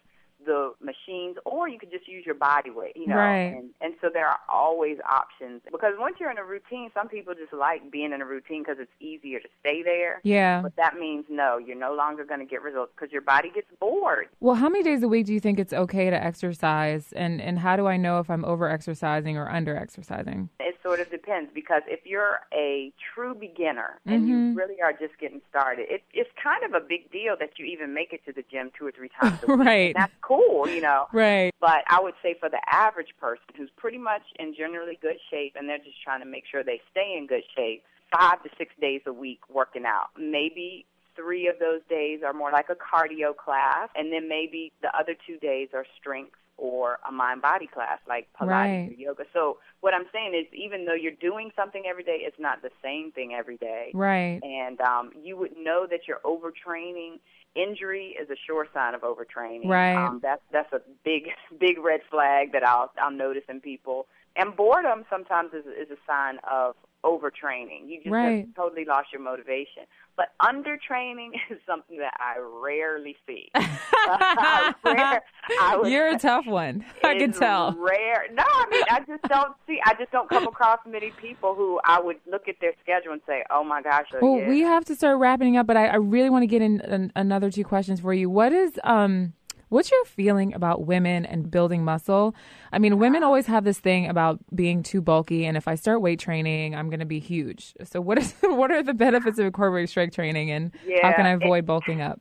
the 0.47 0.73
machines 0.81 1.37
or 1.45 1.69
you 1.69 1.77
could 1.77 1.91
just 1.91 2.07
use 2.07 2.25
your 2.25 2.33
body 2.35 2.71
weight, 2.71 2.97
you 2.97 3.05
know. 3.07 3.15
Right. 3.17 3.53
And, 3.55 3.69
and 3.81 3.93
so 4.01 4.09
there 4.11 4.27
are 4.27 4.39
always 4.49 4.97
options. 5.07 5.61
Because 5.71 5.93
once 5.99 6.15
you're 6.19 6.31
in 6.31 6.39
a 6.39 6.43
routine, 6.43 6.89
some 6.95 7.07
people 7.07 7.35
just 7.35 7.53
like 7.53 7.91
being 7.91 8.11
in 8.13 8.21
a 8.21 8.25
routine 8.25 8.63
because 8.63 8.77
it's 8.79 8.91
easier 8.99 9.39
to 9.39 9.47
stay 9.59 9.83
there. 9.83 10.21
Yeah. 10.23 10.61
But 10.61 10.75
that 10.77 10.95
means 10.97 11.25
no, 11.29 11.57
you're 11.59 11.77
no 11.77 11.93
longer 11.93 12.25
going 12.25 12.39
to 12.39 12.45
get 12.45 12.63
results 12.63 12.91
because 12.95 13.11
your 13.11 13.21
body 13.21 13.51
gets 13.53 13.67
bored. 13.79 14.29
Well, 14.39 14.55
how 14.55 14.69
many 14.69 14.83
days 14.83 15.03
a 15.03 15.07
week 15.07 15.27
do 15.27 15.33
you 15.33 15.39
think 15.39 15.59
it's 15.59 15.73
okay 15.73 16.09
to 16.09 16.15
exercise 16.51 17.11
and 17.13 17.41
and 17.41 17.59
how 17.59 17.75
do 17.75 17.87
I 17.87 17.97
know 17.97 18.19
if 18.19 18.29
I'm 18.29 18.45
over 18.45 18.67
exercising 18.69 19.37
or 19.37 19.49
under 19.49 19.75
exercising? 19.75 20.49
It 20.59 20.75
sort 20.81 20.99
of 20.99 21.09
depends 21.11 21.51
because 21.53 21.81
if 21.87 21.99
you're 22.05 22.39
a 22.53 22.91
true 23.13 23.33
beginner 23.35 23.99
and 24.05 24.27
you 24.27 24.35
Mhm. 24.37 24.55
really 24.55 24.81
are 24.81 24.93
just 24.93 25.17
getting 25.19 25.41
started, 25.49 25.87
it, 25.89 26.03
it's 26.13 26.29
kind 26.41 26.63
of 26.63 26.73
a 26.73 26.79
big 26.85 27.11
deal 27.11 27.35
that 27.39 27.51
you 27.59 27.65
even 27.65 27.93
make 27.93 28.13
it 28.13 28.23
to 28.25 28.31
the 28.31 28.43
gym 28.51 28.71
two 28.77 28.85
or 28.87 28.91
three 28.91 29.09
times 29.19 29.37
a 29.43 29.47
week. 29.55 29.65
Right. 29.65 29.95
And 29.95 29.95
that's 29.95 30.13
cool, 30.21 30.36
you 30.67 30.81
know. 30.81 31.07
Right. 31.13 31.53
But 31.59 31.83
I 31.87 31.99
would 32.01 32.13
say 32.21 32.35
for 32.39 32.49
the 32.49 32.59
average 32.71 33.13
person 33.19 33.45
who's 33.55 33.69
pretty 33.77 33.97
much 33.97 34.23
in 34.39 34.53
generally 34.55 34.97
good 35.01 35.17
shape 35.29 35.55
and 35.57 35.67
they're 35.67 35.77
just 35.77 36.01
trying 36.03 36.19
to 36.21 36.25
make 36.25 36.43
sure 36.49 36.63
they 36.63 36.81
stay 36.91 37.15
in 37.17 37.27
good 37.27 37.43
shape, 37.55 37.83
five 38.11 38.41
to 38.43 38.49
six 38.57 38.73
days 38.79 39.01
a 39.05 39.13
week 39.13 39.39
working 39.49 39.85
out. 39.85 40.07
Maybe 40.17 40.85
three 41.15 41.47
of 41.47 41.57
those 41.59 41.81
days 41.89 42.21
are 42.25 42.33
more 42.33 42.51
like 42.51 42.67
a 42.69 42.75
cardio 42.75 43.35
class, 43.35 43.89
and 43.95 44.13
then 44.13 44.29
maybe 44.29 44.71
the 44.81 44.95
other 44.97 45.15
two 45.25 45.37
days 45.37 45.69
are 45.73 45.85
strength 45.99 46.35
or 46.57 46.97
a 47.07 47.11
mind 47.11 47.41
body 47.41 47.67
class 47.67 47.99
like 48.07 48.27
Pilates 48.39 48.47
Right. 48.47 48.89
or 48.89 48.93
yoga. 48.93 49.23
So 49.33 49.57
what 49.81 49.93
I'm 49.93 50.05
saying 50.11 50.33
is, 50.33 50.51
even 50.53 50.85
though 50.85 50.95
you're 50.95 51.11
doing 51.11 51.51
something 51.55 51.83
every 51.87 52.03
day, 52.03 52.19
it's 52.21 52.39
not 52.39 52.61
the 52.63 52.71
same 52.83 53.11
thing 53.11 53.33
every 53.33 53.57
day. 53.57 53.91
Right. 53.93 54.39
And 54.43 54.79
um, 54.81 55.11
you 55.21 55.37
would 55.37 55.55
know 55.57 55.85
that 55.89 56.07
you're 56.07 56.21
overtraining. 56.25 57.19
Injury 57.57 58.15
is 58.21 58.29
a 58.29 58.35
sure 58.45 58.67
sign 58.73 58.93
of 58.93 59.01
overtraining. 59.01 59.67
Right. 59.67 59.95
Um, 59.95 60.19
that's 60.21 60.41
that's 60.51 60.71
a 60.73 60.81
big 61.03 61.29
big 61.59 61.79
red 61.79 62.01
flag 62.09 62.51
that 62.53 62.63
I'll 62.65 62.91
I'll 63.01 63.11
notice 63.11 63.43
in 63.49 63.59
people. 63.61 64.07
And 64.35 64.55
boredom 64.55 65.05
sometimes 65.09 65.53
is 65.53 65.65
is 65.65 65.89
a 65.91 65.97
sign 66.05 66.37
of 66.49 66.75
overtraining. 67.05 67.87
You 67.87 67.97
just 67.99 68.09
Right. 68.11 68.45
have 68.45 68.55
totally 68.55 68.85
lost 68.85 69.07
your 69.13 69.21
motivation. 69.21 69.83
But 70.15 70.29
undertraining 70.41 71.29
is 71.51 71.59
something 71.67 71.97
that 71.99 72.13
I 72.19 72.39
rarely 72.39 73.15
see. 73.27 73.49
I 73.55 74.73
rare- 74.83 75.23
I 75.61 75.77
would- 75.77 75.91
You're 75.91 76.09
a 76.09 76.17
tough 76.17 76.45
one. 76.45 76.83
I 77.03 77.17
can 77.17 77.31
tell. 77.31 77.73
Rare. 77.77 78.25
No, 78.33 78.43
I 78.47 78.65
mean 78.71 78.83
I 78.89 78.99
just 79.01 79.23
don't 79.23 79.53
see. 79.67 79.79
I 79.85 79.93
just 79.93 80.11
don't 80.11 80.29
come 80.29 80.47
across 80.47 80.79
many 80.87 81.11
people 81.21 81.53
who 81.55 81.79
I 81.85 81.99
would 81.99 82.17
look 82.29 82.47
at 82.47 82.55
their 82.61 82.73
schedule 82.81 83.13
and 83.13 83.21
say, 83.27 83.43
"Oh 83.49 83.63
my 83.63 83.81
gosh." 83.81 84.05
oh, 84.13 84.19
Well, 84.21 84.39
yeah. 84.41 84.49
we 84.49 84.61
have 84.61 84.85
to 84.85 84.95
start 84.95 85.19
wrapping 85.19 85.57
up, 85.57 85.67
but 85.67 85.77
I, 85.77 85.87
I 85.87 85.95
really 85.95 86.29
want 86.29 86.43
to 86.43 86.47
get 86.47 86.61
in 86.61 86.81
an, 86.81 87.11
another 87.15 87.49
two 87.51 87.63
questions 87.63 87.99
for 87.99 88.13
you. 88.13 88.29
What 88.29 88.51
is 88.53 88.79
um, 88.83 89.33
what's 89.69 89.91
your 89.91 90.05
feeling 90.05 90.53
about 90.53 90.85
women 90.85 91.25
and 91.25 91.49
building 91.51 91.83
muscle? 91.83 92.35
I 92.71 92.79
mean, 92.79 92.97
women 92.99 93.23
always 93.23 93.45
have 93.47 93.63
this 93.63 93.79
thing 93.79 94.07
about 94.07 94.39
being 94.53 94.83
too 94.83 95.01
bulky, 95.01 95.45
and 95.45 95.57
if 95.57 95.67
I 95.67 95.75
start 95.75 96.01
weight 96.01 96.19
training, 96.19 96.75
I'm 96.75 96.89
going 96.89 96.99
to 96.99 97.05
be 97.05 97.19
huge. 97.19 97.73
So, 97.83 98.01
what 98.01 98.17
is 98.17 98.33
what 98.41 98.71
are 98.71 98.83
the 98.83 98.93
benefits 98.93 99.39
of 99.39 99.45
incorporating 99.45 99.87
strength 99.87 100.15
training, 100.15 100.51
and 100.51 100.71
how 101.01 101.13
can 101.13 101.25
I 101.25 101.31
it- 101.33 101.43
avoid 101.43 101.65
bulking 101.65 102.01
up? 102.01 102.19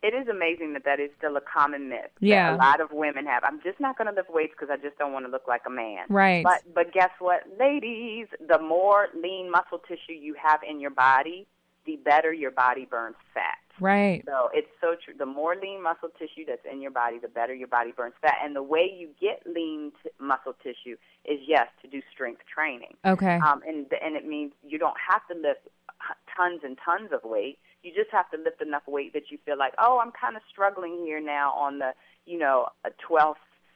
It 0.00 0.14
is 0.14 0.28
amazing 0.28 0.74
that 0.74 0.84
that 0.84 1.00
is 1.00 1.10
still 1.18 1.36
a 1.36 1.40
common 1.40 1.88
myth. 1.88 2.02
that 2.20 2.24
Yeah. 2.24 2.54
a 2.54 2.56
lot 2.56 2.80
of 2.80 2.92
women 2.92 3.26
have. 3.26 3.42
I'm 3.42 3.60
just 3.62 3.80
not 3.80 3.98
going 3.98 4.06
to 4.06 4.14
lift 4.14 4.32
weights 4.32 4.52
because 4.56 4.70
I 4.72 4.76
just 4.80 4.96
don't 4.96 5.12
want 5.12 5.26
to 5.26 5.30
look 5.32 5.48
like 5.48 5.62
a 5.66 5.70
man. 5.70 6.04
Right. 6.08 6.44
But 6.44 6.62
but 6.72 6.92
guess 6.92 7.10
what, 7.18 7.40
ladies? 7.58 8.28
The 8.46 8.60
more 8.60 9.08
lean 9.20 9.50
muscle 9.50 9.80
tissue 9.88 10.12
you 10.12 10.34
have 10.40 10.60
in 10.62 10.78
your 10.78 10.92
body, 10.92 11.48
the 11.84 11.96
better 11.96 12.32
your 12.32 12.52
body 12.52 12.84
burns 12.88 13.16
fat. 13.34 13.58
Right. 13.80 14.22
So 14.26 14.50
it's 14.52 14.68
so 14.80 14.94
true. 15.02 15.14
The 15.16 15.26
more 15.26 15.54
lean 15.56 15.82
muscle 15.82 16.08
tissue 16.18 16.44
that's 16.46 16.64
in 16.70 16.80
your 16.80 16.90
body, 16.90 17.18
the 17.18 17.28
better 17.28 17.54
your 17.54 17.68
body 17.68 17.92
burns 17.96 18.14
fat. 18.20 18.36
And 18.42 18.54
the 18.54 18.62
way 18.62 18.90
you 18.96 19.10
get 19.20 19.42
lean 19.46 19.92
t- 20.02 20.10
muscle 20.18 20.54
tissue 20.62 20.96
is 21.24 21.38
yes 21.46 21.68
to 21.82 21.88
do 21.88 22.00
strength 22.12 22.42
training. 22.52 22.96
Okay. 23.04 23.36
Um, 23.36 23.62
and 23.66 23.86
and 24.02 24.16
it 24.16 24.26
means 24.26 24.52
you 24.66 24.78
don't 24.78 24.96
have 25.10 25.26
to 25.28 25.34
lift 25.34 25.68
tons 26.36 26.60
and 26.64 26.78
tons 26.84 27.10
of 27.12 27.20
weight. 27.24 27.58
You 27.82 27.92
just 27.94 28.10
have 28.10 28.30
to 28.30 28.36
lift 28.36 28.60
enough 28.60 28.82
weight 28.86 29.12
that 29.12 29.30
you 29.30 29.38
feel 29.44 29.58
like, 29.58 29.74
oh, 29.78 30.00
I'm 30.02 30.12
kind 30.12 30.36
of 30.36 30.42
struggling 30.50 30.98
here 31.04 31.20
now 31.20 31.52
on 31.52 31.78
the, 31.78 31.92
you 32.26 32.38
know, 32.38 32.66
a 32.84 32.90
12th 33.08 33.34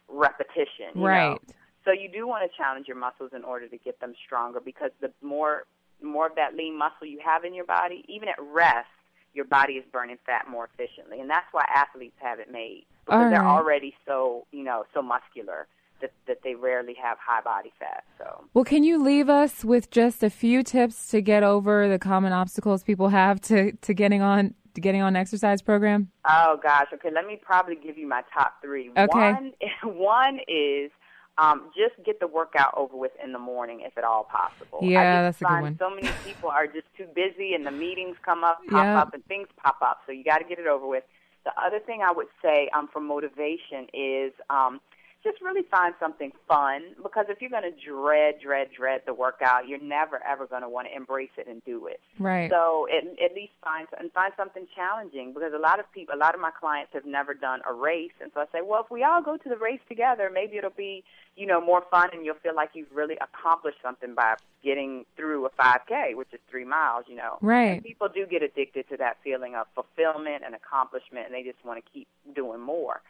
repetition. 0.09 0.91
you 0.95 1.01
know. 1.01 1.07
right. 1.07 1.41
So 1.85 1.91
you 1.91 2.09
do 2.09 2.29
want 2.29 2.49
to 2.49 2.57
challenge 2.57 2.87
your 2.87 2.97
muscles 2.97 3.31
in 3.35 3.43
order 3.43 3.67
to 3.69 3.77
get 3.77 3.99
them 4.01 4.15
stronger 4.25 4.61
because 4.61 4.91
the 5.01 5.11
more 5.21 5.65
more 6.01 6.27
of 6.27 6.35
that 6.35 6.55
lean 6.55 6.77
muscle 6.77 7.07
you 7.07 7.21
have 7.25 7.45
in 7.45 7.55
your 7.55 7.65
body, 7.65 8.05
even 8.09 8.29
at 8.29 8.37
rest, 8.41 8.89
your 9.35 9.45
body 9.45 9.75
is 9.75 9.85
burning 9.93 10.19
fat 10.27 10.47
more 10.49 10.69
efficiently, 10.73 11.21
and 11.21 11.29
that's 11.29 11.47
why 11.53 11.65
athletes 11.75 12.17
have 12.21 12.39
it 12.39 12.51
made 12.51 12.85
because 13.05 13.25
All 13.25 13.31
they're 13.31 13.45
already 13.45 13.95
so 14.07 14.47
you 14.53 14.65
know 14.65 14.85
so 14.95 15.03
muscular 15.03 15.67
that 16.03 16.12
that 16.27 16.39
they 16.45 16.55
rarely 16.55 16.95
have 17.03 17.17
high 17.19 17.41
body 17.41 17.73
fat. 17.79 18.05
So. 18.19 18.45
Well, 18.53 18.65
can 18.65 18.85
you 18.85 19.03
leave 19.03 19.31
us 19.31 19.65
with 19.65 19.91
just 19.91 20.23
a 20.23 20.31
few 20.31 20.62
tips 20.62 21.09
to 21.11 21.23
get 21.23 21.43
over 21.43 21.89
the 21.89 21.99
common 21.99 22.33
obstacles 22.33 22.83
people 22.83 23.09
have 23.09 23.41
to, 23.43 23.73
to 23.73 23.95
getting 23.95 24.21
on 24.21 24.55
to 24.75 24.81
getting 24.81 25.01
on 25.01 25.09
an 25.09 25.17
exercise 25.17 25.62
program? 25.62 26.11
Oh 26.29 26.59
gosh. 26.62 26.89
Okay, 26.93 27.11
let 27.11 27.27
me 27.27 27.41
probably 27.43 27.77
give 27.77 27.97
you 27.97 28.07
my 28.07 28.23
top 28.35 28.61
three. 28.62 28.91
Okay. 28.97 29.33
One, 29.33 29.53
one 29.85 30.41
is 30.49 30.91
um, 31.39 31.71
just 31.77 31.95
get 32.05 32.21
the 32.21 32.27
workout 32.27 32.75
over 32.77 32.97
with 32.97 33.12
in 33.23 33.33
the 33.33 33.39
morning, 33.39 33.81
if 33.85 33.97
at 33.97 34.05
all 34.05 34.25
possible. 34.25 34.81
Yeah, 34.83 35.01
I 35.01 35.23
that's 35.23 35.41
just 35.41 35.43
a 35.43 35.55
good 35.55 35.61
one. 35.62 35.77
So 35.79 35.91
many 35.91 36.09
people 36.25 36.49
are 36.51 36.67
just 36.67 36.87
too 36.97 37.07
busy, 37.15 37.55
and 37.55 37.67
the 37.67 37.71
meetings 37.71 38.17
come 38.25 38.45
up, 38.45 38.59
pop 38.71 38.87
Yeah. 38.87 38.99
up, 39.01 39.15
and 39.15 39.25
things 39.27 39.49
pop 39.62 39.79
up. 39.83 40.01
So 40.07 40.12
you 40.12 40.25
got 40.25 40.39
to 40.39 40.45
get 40.45 40.59
it 40.59 40.67
over 40.67 40.87
with. 40.87 41.05
The 41.45 41.53
other 41.61 41.81
thing 41.81 42.03
I 42.03 42.12
would 42.12 42.29
say 42.43 42.69
um, 42.77 42.89
for 42.93 43.01
motivation 43.01 43.89
is 43.93 44.33
um, 44.51 44.81
just 45.23 45.41
really 45.41 45.62
find 45.71 45.95
something 46.00 46.33
fun 46.49 46.83
because 47.02 47.26
if 47.29 47.41
you're 47.41 47.50
going 47.50 47.62
to 47.62 47.71
dread, 47.71 48.37
dread, 48.43 48.69
dread 48.76 49.02
the 49.07 49.14
workout, 49.14 49.69
you're 49.69 49.83
never 49.83 50.21
ever 50.26 50.47
going 50.47 50.62
to 50.62 50.69
want 50.69 50.88
to 50.88 50.97
embrace 50.97 51.31
it 51.37 51.47
and 51.47 51.64
do 51.64 51.87
it. 51.87 52.00
Right. 52.19 52.50
So 52.50 52.87
at, 52.91 53.05
at 53.23 53.35
least 53.35 53.52
find 53.62 53.87
and 53.99 54.11
find 54.12 54.33
something 54.37 54.67
challenging 54.75 55.33
because 55.33 55.52
a 55.55 55.59
lot 55.59 55.79
of 55.79 55.91
people, 55.93 56.14
a 56.14 56.19
lot 56.19 56.35
of 56.35 56.41
my 56.41 56.50
clients 56.50 56.93
have 56.95 57.05
never 57.05 57.35
done 57.35 57.61
a 57.69 57.73
race, 57.73 58.12
and 58.21 58.31
so 58.35 58.41
I 58.41 58.47
say, 58.52 58.61
well, 58.64 58.83
if 58.85 58.91
we 58.91 59.05
all 59.05 59.23
go 59.23 59.37
to 59.37 59.49
the 59.49 59.57
race 59.57 59.81
together, 59.88 60.31
maybe 60.33 60.57
it'll 60.57 60.71
be 60.71 61.05
you 61.37 61.47
know 61.47 61.61
more 61.61 61.85
fun, 61.91 62.11
and 62.12 62.25
you'll 62.25 62.43
feel 62.43 62.55
like 62.55 62.71
you've 62.75 62.93
really 62.93 63.17
accomplished 63.21 63.79
something 63.83 64.14
by 64.14 64.35
getting 64.62 65.05
through 65.17 65.47
a 65.47 65.50
5K, 65.50 66.17
which 66.17 66.29
is 66.33 66.41
three 66.50 66.64
miles. 66.64 67.05
You 67.09 67.17
know, 67.17 67.38
Right. 67.41 67.75
And 67.75 67.85
people 67.85 68.09
do 68.09 68.26
get 68.26 68.43
addicted 68.43 68.88
to 68.91 68.97
that 68.99 69.19
feeling 69.23 69.55
of 69.55 69.67
fulfillment 69.75 70.43
and 70.45 70.55
accomplishment, 70.55 71.26
and 71.26 71.35
they 71.35 71.43
just 71.43 71.64
want 71.64 71.85
to 71.85 71.91
keep 71.93 72.09
doing 72.35 72.61
more. 72.61 73.02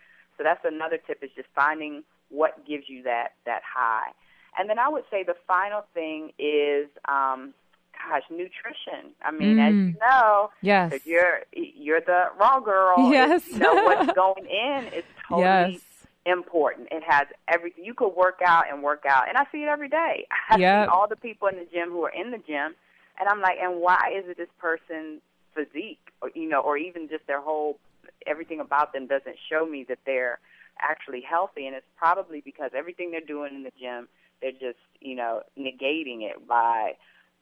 So 0.42 0.48
that's 0.48 0.64
another 0.64 0.98
tip 0.98 1.22
is 1.22 1.30
just 1.36 1.48
finding 1.54 2.02
what 2.30 2.66
gives 2.66 2.88
you 2.88 3.04
that 3.04 3.34
that 3.46 3.62
high. 3.62 4.10
And 4.58 4.68
then 4.68 4.78
I 4.78 4.88
would 4.88 5.04
say 5.10 5.22
the 5.22 5.36
final 5.46 5.82
thing 5.94 6.32
is, 6.38 6.88
um, 7.08 7.54
gosh, 7.94 8.22
nutrition. 8.28 9.12
I 9.24 9.30
mean, 9.30 9.58
as 9.60 9.72
Mm. 9.74 9.86
you 9.94 10.00
know, 10.00 10.50
yes. 10.60 11.06
you're 11.06 11.42
you're 11.54 12.00
the 12.00 12.24
raw 12.40 12.58
girl. 12.58 13.12
Yes. 13.12 13.46
you 13.48 13.58
know 13.58 13.74
what's 13.84 14.12
going 14.24 14.46
in 14.46 14.86
is 14.92 15.04
totally 15.28 15.74
yes. 15.74 16.06
important. 16.26 16.88
It 16.90 17.04
has 17.06 17.28
everything. 17.46 17.84
You 17.84 17.94
could 17.94 18.14
work 18.16 18.40
out 18.44 18.64
and 18.68 18.82
work 18.82 19.04
out, 19.08 19.28
and 19.28 19.36
I 19.38 19.46
see 19.52 19.58
it 19.62 19.68
every 19.68 19.88
day. 19.88 20.26
I 20.50 20.56
Yep. 20.58 20.86
see 20.86 20.90
all 20.90 21.06
the 21.06 21.16
people 21.16 21.46
in 21.48 21.54
the 21.56 21.66
gym 21.72 21.90
who 21.90 22.02
are 22.04 22.10
in 22.10 22.32
the 22.32 22.38
gym, 22.38 22.74
and 23.20 23.28
I'm 23.28 23.40
like, 23.40 23.58
and 23.62 23.80
why 23.80 24.10
is 24.18 24.24
it 24.28 24.36
this 24.38 24.48
person's 24.58 25.20
physique, 25.54 26.00
or 26.20 26.30
you 26.34 26.48
know, 26.48 26.60
or 26.60 26.76
even 26.76 27.08
just 27.08 27.26
their 27.28 27.40
whole 27.40 27.78
everything 28.26 28.60
about 28.60 28.92
them 28.92 29.06
doesn't 29.06 29.36
show 29.50 29.66
me 29.66 29.84
that 29.88 29.98
they're 30.06 30.38
actually 30.80 31.20
healthy, 31.20 31.66
and 31.66 31.76
it's 31.76 31.86
probably 31.96 32.40
because 32.44 32.70
everything 32.74 33.10
they're 33.10 33.20
doing 33.20 33.54
in 33.54 33.62
the 33.62 33.72
gym, 33.78 34.08
they're 34.40 34.52
just 34.52 34.78
you 35.00 35.14
know 35.14 35.42
negating 35.58 36.22
it 36.22 36.46
by 36.48 36.92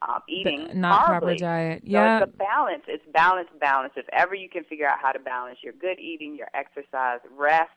um, 0.02 0.20
eating 0.28 0.68
not 0.80 1.04
proper 1.04 1.26
horribly. 1.26 1.38
diet. 1.38 1.82
So 1.84 1.90
Yeah. 1.90 2.22
it's 2.22 2.32
a 2.32 2.36
balance. 2.36 2.82
It's 2.88 3.04
balance, 3.12 3.48
balance. 3.60 3.92
If 3.96 4.06
ever 4.12 4.34
you 4.34 4.48
can 4.48 4.64
figure 4.64 4.88
out 4.88 4.98
how 5.00 5.12
to 5.12 5.18
balance 5.18 5.58
your 5.62 5.74
good 5.74 5.98
eating, 5.98 6.36
your 6.36 6.48
exercise, 6.54 7.20
rest, 7.36 7.70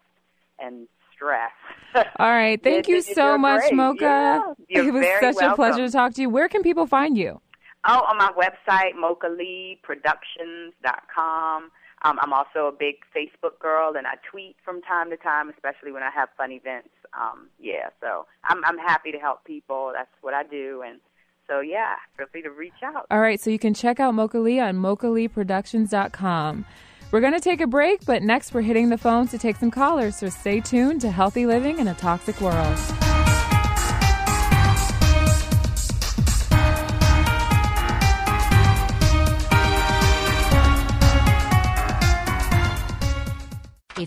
and 0.57 0.87
stress. 1.13 1.51
All 1.95 2.31
right. 2.31 2.61
Thank 2.63 2.87
you 2.87 3.01
so 3.01 3.37
much, 3.37 3.59
great. 3.61 3.75
Mocha. 3.75 4.55
Yeah, 4.69 4.83
it 4.83 4.93
was 4.93 5.05
such 5.19 5.41
a 5.43 5.53
pleasure 5.55 5.85
to 5.85 5.91
talk 5.91 6.13
to 6.15 6.21
you. 6.21 6.29
Where 6.29 6.47
can 6.47 6.63
people 6.63 6.87
find 6.87 7.17
you? 7.17 7.41
Oh, 7.85 8.05
on 8.07 8.17
my 8.17 8.31
website, 8.37 8.93
mochaleeproductions.com. 8.95 11.71
Um, 12.03 12.19
I'm 12.21 12.33
also 12.33 12.67
a 12.67 12.71
big 12.71 12.95
Facebook 13.15 13.59
girl, 13.59 13.95
and 13.95 14.05
I 14.05 14.15
tweet 14.29 14.57
from 14.63 14.81
time 14.81 15.09
to 15.09 15.17
time, 15.17 15.49
especially 15.49 15.91
when 15.91 16.03
I 16.03 16.09
have 16.11 16.29
fun 16.37 16.51
events. 16.51 16.89
Um, 17.13 17.47
yeah, 17.59 17.89
so 18.01 18.25
I'm 18.43 18.63
I'm 18.65 18.77
happy 18.77 19.11
to 19.11 19.19
help 19.19 19.45
people. 19.45 19.91
That's 19.93 20.11
what 20.21 20.33
I 20.33 20.43
do, 20.43 20.83
and 20.85 20.99
so 21.47 21.61
yeah, 21.61 21.95
feel 22.17 22.27
free 22.31 22.41
to 22.41 22.51
reach 22.51 22.83
out. 22.83 23.05
All 23.09 23.19
right, 23.19 23.39
so 23.39 23.49
you 23.49 23.59
can 23.59 23.73
check 23.73 23.99
out 23.99 24.13
Mocha 24.13 24.39
Lee 24.39 24.59
on 24.59 24.75
mochaleeproductions.com. 24.75 26.65
We're 27.11 27.21
going 27.21 27.33
to 27.33 27.39
take 27.39 27.61
a 27.61 27.67
break, 27.67 28.05
but 28.05 28.23
next 28.23 28.55
we're 28.55 28.61
hitting 28.61 28.89
the 28.89 28.97
phones 28.97 29.29
to 29.31 29.37
take 29.37 29.57
some 29.57 29.69
callers, 29.69 30.15
so 30.15 30.29
stay 30.29 30.59
tuned 30.59 31.01
to 31.01 31.11
Healthy 31.11 31.45
Living 31.45 31.77
in 31.77 31.87
a 31.87 31.93
Toxic 31.93 32.41
World. 32.41 33.02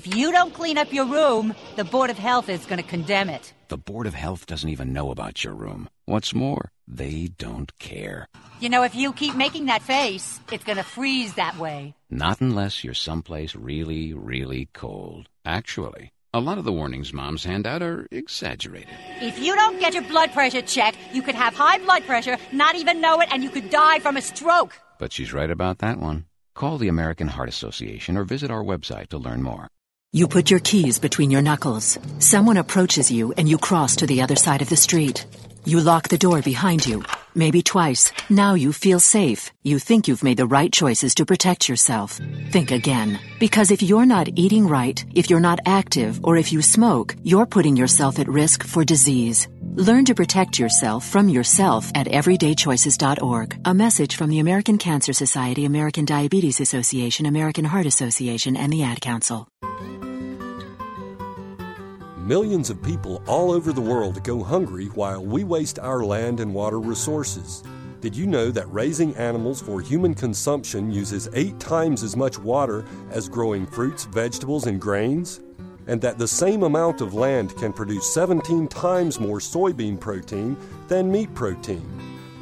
If 0.06 0.14
you 0.14 0.30
don't 0.30 0.54
clean 0.54 0.78
up 0.78 0.92
your 0.92 1.06
room, 1.06 1.52
the 1.74 1.82
Board 1.82 2.10
of 2.10 2.18
Health 2.18 2.48
is 2.48 2.64
going 2.64 2.78
to 2.78 2.88
condemn 2.88 3.28
it. 3.28 3.52
The 3.66 3.76
Board 3.76 4.06
of 4.06 4.14
Health 4.14 4.46
doesn't 4.46 4.70
even 4.70 4.92
know 4.92 5.10
about 5.10 5.42
your 5.42 5.52
room. 5.52 5.88
What's 6.04 6.32
more, 6.32 6.70
they 6.86 7.30
don't 7.38 7.76
care. 7.80 8.28
You 8.60 8.68
know, 8.68 8.84
if 8.84 8.94
you 8.94 9.12
keep 9.12 9.34
making 9.34 9.66
that 9.66 9.82
face, 9.82 10.38
it's 10.52 10.62
going 10.62 10.76
to 10.76 10.84
freeze 10.84 11.34
that 11.34 11.58
way. 11.58 11.92
Not 12.08 12.40
unless 12.40 12.84
you're 12.84 12.94
someplace 12.94 13.56
really, 13.56 14.14
really 14.14 14.68
cold. 14.72 15.28
Actually, 15.44 16.12
a 16.32 16.38
lot 16.38 16.58
of 16.58 16.64
the 16.64 16.72
warnings 16.72 17.12
moms 17.12 17.42
hand 17.42 17.66
out 17.66 17.82
are 17.82 18.06
exaggerated. 18.12 18.94
If 19.20 19.40
you 19.40 19.56
don't 19.56 19.80
get 19.80 19.92
your 19.92 20.04
blood 20.04 20.32
pressure 20.32 20.62
checked, 20.62 20.98
you 21.12 21.20
could 21.20 21.34
have 21.34 21.56
high 21.56 21.78
blood 21.78 22.04
pressure, 22.04 22.38
not 22.52 22.76
even 22.76 23.00
know 23.00 23.20
it, 23.22 23.28
and 23.32 23.42
you 23.42 23.50
could 23.50 23.70
die 23.70 23.98
from 23.98 24.16
a 24.16 24.22
stroke. 24.22 24.72
But 25.00 25.12
she's 25.12 25.32
right 25.32 25.50
about 25.50 25.78
that 25.78 25.98
one. 25.98 26.26
Call 26.54 26.78
the 26.78 26.86
American 26.86 27.26
Heart 27.26 27.48
Association 27.48 28.16
or 28.16 28.22
visit 28.22 28.52
our 28.52 28.62
website 28.62 29.08
to 29.08 29.18
learn 29.18 29.42
more. 29.42 29.68
You 30.16 30.26
put 30.26 30.50
your 30.50 30.60
keys 30.60 30.98
between 30.98 31.30
your 31.30 31.42
knuckles. 31.42 31.98
Someone 32.20 32.56
approaches 32.56 33.10
you 33.10 33.34
and 33.36 33.46
you 33.46 33.58
cross 33.58 33.96
to 33.96 34.06
the 34.06 34.22
other 34.22 34.34
side 34.34 34.62
of 34.62 34.70
the 34.70 34.74
street. 34.74 35.26
You 35.66 35.80
lock 35.80 36.08
the 36.08 36.16
door 36.16 36.40
behind 36.40 36.86
you. 36.86 37.04
Maybe 37.34 37.60
twice. 37.60 38.14
Now 38.30 38.54
you 38.54 38.72
feel 38.72 38.98
safe. 38.98 39.52
You 39.62 39.78
think 39.78 40.08
you've 40.08 40.24
made 40.24 40.38
the 40.38 40.46
right 40.46 40.72
choices 40.72 41.14
to 41.16 41.26
protect 41.26 41.68
yourself. 41.68 42.18
Think 42.48 42.70
again. 42.70 43.20
Because 43.38 43.70
if 43.70 43.82
you're 43.82 44.06
not 44.06 44.30
eating 44.36 44.66
right, 44.66 45.04
if 45.14 45.28
you're 45.28 45.48
not 45.48 45.58
active, 45.66 46.24
or 46.24 46.38
if 46.38 46.50
you 46.50 46.62
smoke, 46.62 47.14
you're 47.22 47.44
putting 47.44 47.76
yourself 47.76 48.18
at 48.18 48.26
risk 48.26 48.64
for 48.64 48.86
disease. 48.86 49.48
Learn 49.74 50.06
to 50.06 50.14
protect 50.14 50.58
yourself 50.58 51.06
from 51.06 51.28
yourself 51.28 51.92
at 51.94 52.06
everydaychoices.org. 52.06 53.60
A 53.66 53.74
message 53.74 54.16
from 54.16 54.30
the 54.30 54.38
American 54.38 54.78
Cancer 54.78 55.12
Society, 55.12 55.66
American 55.66 56.06
Diabetes 56.06 56.58
Association, 56.58 57.26
American 57.26 57.66
Heart 57.66 57.84
Association, 57.84 58.56
and 58.56 58.72
the 58.72 58.82
Ad 58.82 59.02
Council. 59.02 59.46
Millions 62.26 62.70
of 62.70 62.82
people 62.82 63.22
all 63.28 63.52
over 63.52 63.72
the 63.72 63.80
world 63.80 64.24
go 64.24 64.42
hungry 64.42 64.86
while 64.86 65.24
we 65.24 65.44
waste 65.44 65.78
our 65.78 66.04
land 66.04 66.40
and 66.40 66.52
water 66.52 66.80
resources. 66.80 67.62
Did 68.00 68.16
you 68.16 68.26
know 68.26 68.50
that 68.50 68.66
raising 68.72 69.14
animals 69.14 69.62
for 69.62 69.80
human 69.80 70.12
consumption 70.12 70.90
uses 70.90 71.28
eight 71.34 71.60
times 71.60 72.02
as 72.02 72.16
much 72.16 72.36
water 72.36 72.84
as 73.10 73.28
growing 73.28 73.64
fruits, 73.64 74.06
vegetables, 74.06 74.66
and 74.66 74.80
grains? 74.80 75.38
And 75.86 76.00
that 76.00 76.18
the 76.18 76.26
same 76.26 76.64
amount 76.64 77.00
of 77.00 77.14
land 77.14 77.56
can 77.58 77.72
produce 77.72 78.12
17 78.12 78.66
times 78.66 79.20
more 79.20 79.38
soybean 79.38 80.00
protein 80.00 80.56
than 80.88 81.12
meat 81.12 81.32
protein? 81.32 81.88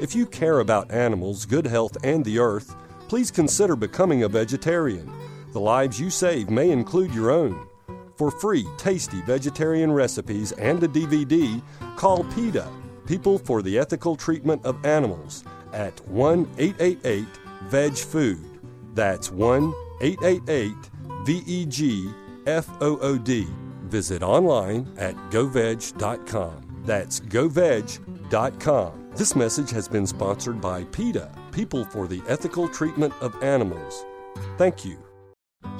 If 0.00 0.14
you 0.14 0.24
care 0.24 0.60
about 0.60 0.92
animals, 0.92 1.44
good 1.44 1.66
health, 1.66 1.98
and 2.02 2.24
the 2.24 2.38
earth, 2.38 2.74
please 3.08 3.30
consider 3.30 3.76
becoming 3.76 4.22
a 4.22 4.30
vegetarian. 4.30 5.12
The 5.52 5.60
lives 5.60 6.00
you 6.00 6.08
save 6.08 6.48
may 6.48 6.70
include 6.70 7.14
your 7.14 7.30
own. 7.30 7.68
For 8.16 8.30
free, 8.30 8.66
tasty 8.76 9.21
vegetarian 9.23 9.90
recipes 9.90 10.52
and 10.52 10.83
a 10.83 10.88
DVD, 10.88 11.61
call 11.97 12.25
PETA, 12.25 12.68
People 13.06 13.38
for 13.38 13.61
the 13.61 13.78
Ethical 13.78 14.16
Treatment 14.16 14.64
of 14.64 14.85
Animals, 14.87 15.44
at 15.73 16.00
1 16.09 16.49
888 16.59 17.26
VEG 17.68 18.04
Food. 18.04 18.61
That's 18.94 19.30
1 19.30 19.75
888 20.00 20.75
VEG 21.26 22.14
FOOD. 22.47 23.47
Visit 23.90 24.23
online 24.23 24.92
at 24.97 25.14
goveg.com. 25.30 26.83
That's 26.85 27.21
goveg.com. 27.21 29.11
This 29.14 29.37
message 29.37 29.71
has 29.71 29.88
been 29.88 30.06
sponsored 30.06 30.61
by 30.61 30.85
PETA, 30.85 31.30
People 31.52 31.85
for 31.85 32.06
the 32.06 32.23
Ethical 32.28 32.68
Treatment 32.68 33.12
of 33.21 33.40
Animals. 33.42 34.04
Thank 34.59 34.85
you. 34.85 34.99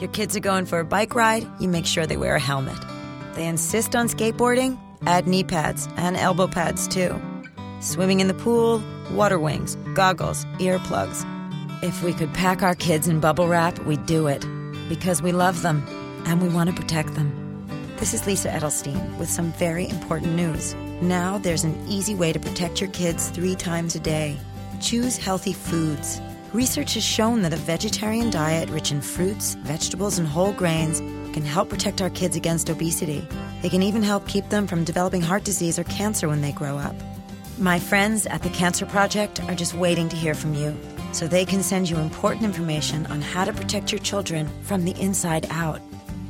Your 0.01 0.11
kids 0.11 0.37
are 0.37 0.41
going 0.41 0.67
for 0.67 0.81
a 0.81 0.85
bike 0.85 1.15
ride, 1.15 1.47
you 1.61 1.69
make 1.69 1.87
sure 1.87 2.07
they 2.07 2.17
wear 2.17 2.35
a 2.35 2.41
helmet. 2.41 2.79
They 3.35 3.47
insist 3.47 3.95
on 3.97 4.09
skateboarding, 4.09 4.79
add 5.07 5.27
knee 5.27 5.45
pads 5.45 5.89
and 5.97 6.17
elbow 6.17 6.47
pads 6.47 6.89
too. 6.89 7.21
Swimming 7.81 8.21
in 8.21 8.29
the 8.29 8.35
pool, 8.35 8.83
water 9.13 9.39
wings, 9.39 9.77
goggles, 9.95 10.45
earplugs. 10.59 11.25
If 11.83 12.03
we 12.03 12.13
could 12.13 12.33
pack 12.33 12.63
our 12.63 12.75
kids 12.75 13.09
in 13.09 13.21
bubble 13.21 13.49
wrap, 13.49 13.79
we'd 13.81 14.07
do 14.07 14.27
it. 14.27 14.47
Because 14.89 15.21
we 15.21 15.33
love 15.33 15.63
them 15.63 15.85
and 16.27 16.41
we 16.41 16.49
want 16.49 16.71
to 16.71 16.77
protect 16.81 17.15
them. 17.15 17.67
This 17.99 18.15
is 18.15 18.27
Lisa 18.27 18.49
Edelstein 18.49 19.19
with 19.19 19.29
some 19.29 19.53
very 19.53 19.89
important 19.89 20.35
news. 20.35 20.75
Now 21.03 21.39
there's 21.39 21.65
an 21.65 21.79
easy 21.89 22.15
way 22.15 22.33
to 22.33 22.41
protect 22.41 22.81
your 22.81 22.91
kids 22.91 23.29
three 23.31 23.55
times 23.55 23.95
a 23.95 24.01
day. 24.01 24.37
Choose 24.81 25.17
healthy 25.17 25.53
foods. 25.53 26.21
Research 26.55 26.95
has 26.95 27.03
shown 27.03 27.43
that 27.43 27.53
a 27.53 27.57
vegetarian 27.57 28.31
diet 28.31 28.71
rich 28.71 28.93
in 28.93 29.01
fruits, 29.01 29.57
vegetables, 29.57 30.21
and 30.21 30.29
whole 30.29 30.53
grains 30.53 31.01
can 31.35 31.45
help 31.45 31.69
protect 31.69 32.01
our 32.01 32.11
kids 32.11 32.37
against 32.37 32.71
obesity. 32.71 33.27
They 33.61 33.69
can 33.69 33.83
even 33.83 34.05
help 34.05 34.29
keep 34.29 34.49
them 34.51 34.69
from 34.69 34.85
developing 34.85 35.21
heart 35.21 35.43
disease 35.43 35.81
or 35.81 35.85
cancer 35.85 36.29
when 36.29 36.43
they 36.43 36.53
grow 36.53 36.79
up. 36.79 36.95
My 37.59 37.81
friends 37.81 38.25
at 38.27 38.45
the 38.45 38.51
Cancer 38.51 38.87
Project 38.87 39.43
are 39.49 39.57
just 39.57 39.75
waiting 39.75 40.09
to 40.11 40.17
hear 40.17 40.33
from 40.33 40.55
you 40.55 40.79
so 41.11 41.27
they 41.27 41.45
can 41.45 41.61
send 41.61 41.91
you 41.91 41.97
important 41.97 42.45
information 42.45 43.05
on 43.07 43.21
how 43.21 43.45
to 43.45 43.53
protect 43.53 43.91
your 43.91 43.99
children 43.99 44.49
from 44.63 44.85
the 44.85 44.97
inside 45.01 45.49
out. 45.51 45.81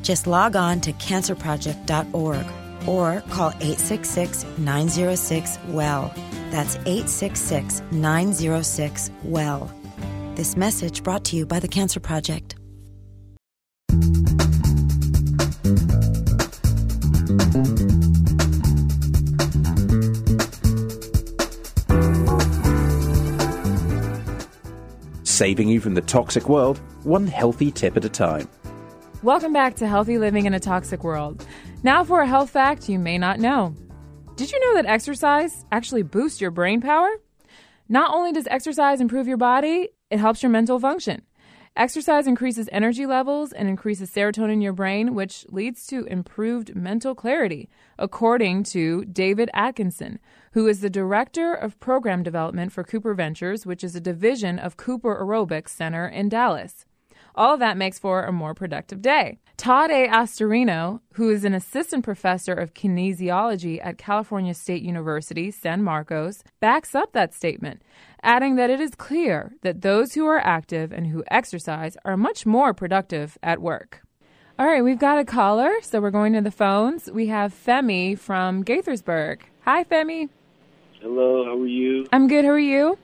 Just 0.00 0.26
log 0.26 0.56
on 0.56 0.80
to 0.80 0.94
cancerproject.org 0.94 2.46
or 2.88 3.20
call 3.28 3.50
866 3.60 4.46
906 4.56 5.58
WELL. 5.68 6.14
That's 6.50 6.76
866 6.76 7.82
906 7.92 9.10
WELL. 9.24 9.83
This 10.36 10.56
message 10.56 11.04
brought 11.04 11.24
to 11.26 11.36
you 11.36 11.46
by 11.46 11.60
the 11.60 11.68
Cancer 11.68 12.00
Project. 12.00 12.56
Saving 25.22 25.68
you 25.68 25.78
from 25.78 25.94
the 25.94 26.02
toxic 26.04 26.48
world, 26.48 26.78
one 27.04 27.28
healthy 27.28 27.70
tip 27.70 27.96
at 27.96 28.04
a 28.04 28.08
time. 28.08 28.48
Welcome 29.22 29.52
back 29.52 29.76
to 29.76 29.86
Healthy 29.86 30.18
Living 30.18 30.46
in 30.46 30.54
a 30.54 30.58
Toxic 30.58 31.04
World. 31.04 31.46
Now 31.84 32.02
for 32.02 32.22
a 32.22 32.26
health 32.26 32.50
fact 32.50 32.88
you 32.88 32.98
may 32.98 33.18
not 33.18 33.38
know. 33.38 33.72
Did 34.34 34.50
you 34.50 34.58
know 34.58 34.74
that 34.82 34.86
exercise 34.86 35.64
actually 35.70 36.02
boosts 36.02 36.40
your 36.40 36.50
brain 36.50 36.80
power? 36.80 37.08
Not 37.88 38.12
only 38.12 38.32
does 38.32 38.48
exercise 38.48 39.00
improve 39.00 39.28
your 39.28 39.36
body, 39.36 39.90
it 40.14 40.20
helps 40.20 40.44
your 40.44 40.50
mental 40.50 40.78
function. 40.78 41.22
Exercise 41.74 42.28
increases 42.28 42.68
energy 42.70 43.04
levels 43.04 43.50
and 43.50 43.68
increases 43.68 44.08
serotonin 44.12 44.52
in 44.52 44.60
your 44.60 44.72
brain, 44.72 45.12
which 45.12 45.44
leads 45.48 45.88
to 45.88 46.04
improved 46.04 46.76
mental 46.76 47.16
clarity, 47.16 47.68
according 47.98 48.62
to 48.62 49.04
David 49.06 49.50
Atkinson, 49.52 50.20
who 50.52 50.68
is 50.68 50.80
the 50.80 50.88
Director 50.88 51.52
of 51.52 51.80
Program 51.80 52.22
Development 52.22 52.70
for 52.70 52.84
Cooper 52.84 53.12
Ventures, 53.12 53.66
which 53.66 53.82
is 53.82 53.96
a 53.96 54.00
division 54.00 54.56
of 54.60 54.76
Cooper 54.76 55.20
Aerobics 55.20 55.70
Center 55.70 56.06
in 56.06 56.28
Dallas. 56.28 56.86
All 57.36 57.54
of 57.54 57.60
that 57.60 57.76
makes 57.76 57.98
for 57.98 58.22
a 58.22 58.32
more 58.32 58.54
productive 58.54 59.02
day. 59.02 59.38
Todd 59.56 59.90
A. 59.90 60.06
Astorino, 60.08 61.00
who 61.14 61.30
is 61.30 61.44
an 61.44 61.54
assistant 61.54 62.04
professor 62.04 62.52
of 62.52 62.74
kinesiology 62.74 63.80
at 63.82 63.98
California 63.98 64.54
State 64.54 64.82
University, 64.82 65.50
San 65.50 65.82
Marcos, 65.82 66.44
backs 66.60 66.94
up 66.94 67.12
that 67.12 67.34
statement, 67.34 67.82
adding 68.22 68.56
that 68.56 68.70
it 68.70 68.80
is 68.80 68.94
clear 68.94 69.52
that 69.62 69.82
those 69.82 70.14
who 70.14 70.26
are 70.26 70.38
active 70.38 70.92
and 70.92 71.08
who 71.08 71.24
exercise 71.28 71.96
are 72.04 72.16
much 72.16 72.46
more 72.46 72.72
productive 72.72 73.36
at 73.42 73.60
work. 73.60 74.02
All 74.56 74.66
right, 74.66 74.84
we've 74.84 74.98
got 74.98 75.18
a 75.18 75.24
caller, 75.24 75.72
so 75.82 76.00
we're 76.00 76.10
going 76.10 76.32
to 76.34 76.40
the 76.40 76.52
phones. 76.52 77.10
We 77.10 77.26
have 77.26 77.52
Femi 77.52 78.16
from 78.16 78.62
Gaithersburg. 78.62 79.40
Hi, 79.62 79.82
Femi. 79.82 80.28
Hello, 81.00 81.44
how 81.44 81.58
are 81.60 81.66
you? 81.66 82.06
I'm 82.12 82.28
good. 82.28 82.44
How 82.44 82.52
are 82.52 82.58
you? 82.58 82.96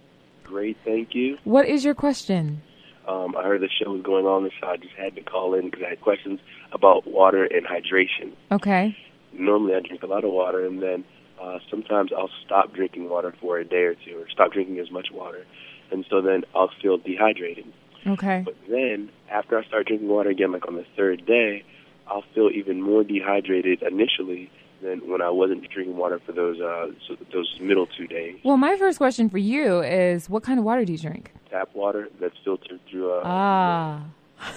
Great, 0.45 0.77
thank 0.85 1.15
you. 1.15 1.39
What 1.43 1.67
is 1.67 1.85
your 1.85 1.95
question? 1.95 2.63
Um, 3.09 3.35
I 3.37 3.43
heard 3.43 3.61
the 3.61 3.69
show 3.69 3.91
was 3.91 4.03
going 4.03 4.27
on, 4.27 4.49
so 4.61 4.67
I 4.67 4.77
just 4.77 4.95
had 4.95 5.15
to 5.17 5.23
call 5.23 5.55
in 5.55 5.71
because 5.71 5.83
I 5.85 5.91
had 5.91 6.01
questions 6.01 6.41
about 6.73 7.07
water 7.07 7.45
and 7.45 7.67
hydration. 7.67 8.33
Okay. 8.53 8.97
Normally, 9.33 9.75
I 9.75 9.81
drink 9.81 10.03
a 10.03 10.07
lot 10.07 10.25
of 10.25 10.31
water, 10.33 10.65
and 10.67 10.83
then 10.83 11.05
uh, 11.41 11.59
sometimes 11.71 12.11
I'll 12.17 12.31
stop 12.45 12.75
drinking 12.75 13.09
water 13.09 13.35
for 13.41 13.59
a 13.59 13.65
day 13.65 13.83
or 13.83 13.95
two, 13.95 14.19
or 14.19 14.29
stop 14.29 14.53
drinking 14.53 14.79
as 14.79 14.91
much 14.91 15.09
water, 15.13 15.47
and 15.91 16.05
so 16.11 16.21
then 16.21 16.45
I'll 16.55 16.71
feel 16.83 16.99
dehydrated. 16.99 17.67
Okay. 18.07 18.43
But 18.45 18.57
then, 18.69 19.11
after 19.31 19.59
I 19.59 19.65
start 19.65 19.87
drinking 19.87 20.09
water 20.09 20.31
again, 20.31 20.53
like 20.53 20.67
on 20.67 20.77
the 20.77 20.87
third 20.97 21.27
day, 21.27 21.65
I'll 22.07 22.25
feel 22.35 22.51
even 22.53 22.83
more 22.83 23.05
dehydrated 23.05 23.83
initially 23.83 24.51
than 24.83 25.09
when 25.09 25.23
I 25.23 25.31
wasn't 25.31 25.69
drinking 25.71 25.97
water 25.97 26.21
for 26.25 26.33
those 26.33 26.61
uh, 26.61 26.89
so 27.07 27.17
those 27.33 27.59
middle 27.61 27.87
two 27.87 28.07
days. 28.07 28.39
Well, 28.45 28.57
my 28.57 28.77
first 28.77 28.99
question 28.99 29.29
for 29.29 29.39
you 29.39 29.81
is 29.83 30.29
what 30.29 30.43
kind 30.43 30.59
of 30.59 30.65
water 30.65 30.85
do 30.85 30.93
you 30.93 30.99
drink? 30.99 31.33
Tap 31.51 31.75
water 31.75 32.09
that's 32.21 32.37
filtered 32.45 32.81
through. 32.89 33.13
a. 33.13 33.23
Ah. 33.25 34.05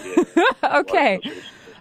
yeah, 0.04 0.44
okay. 0.80 1.20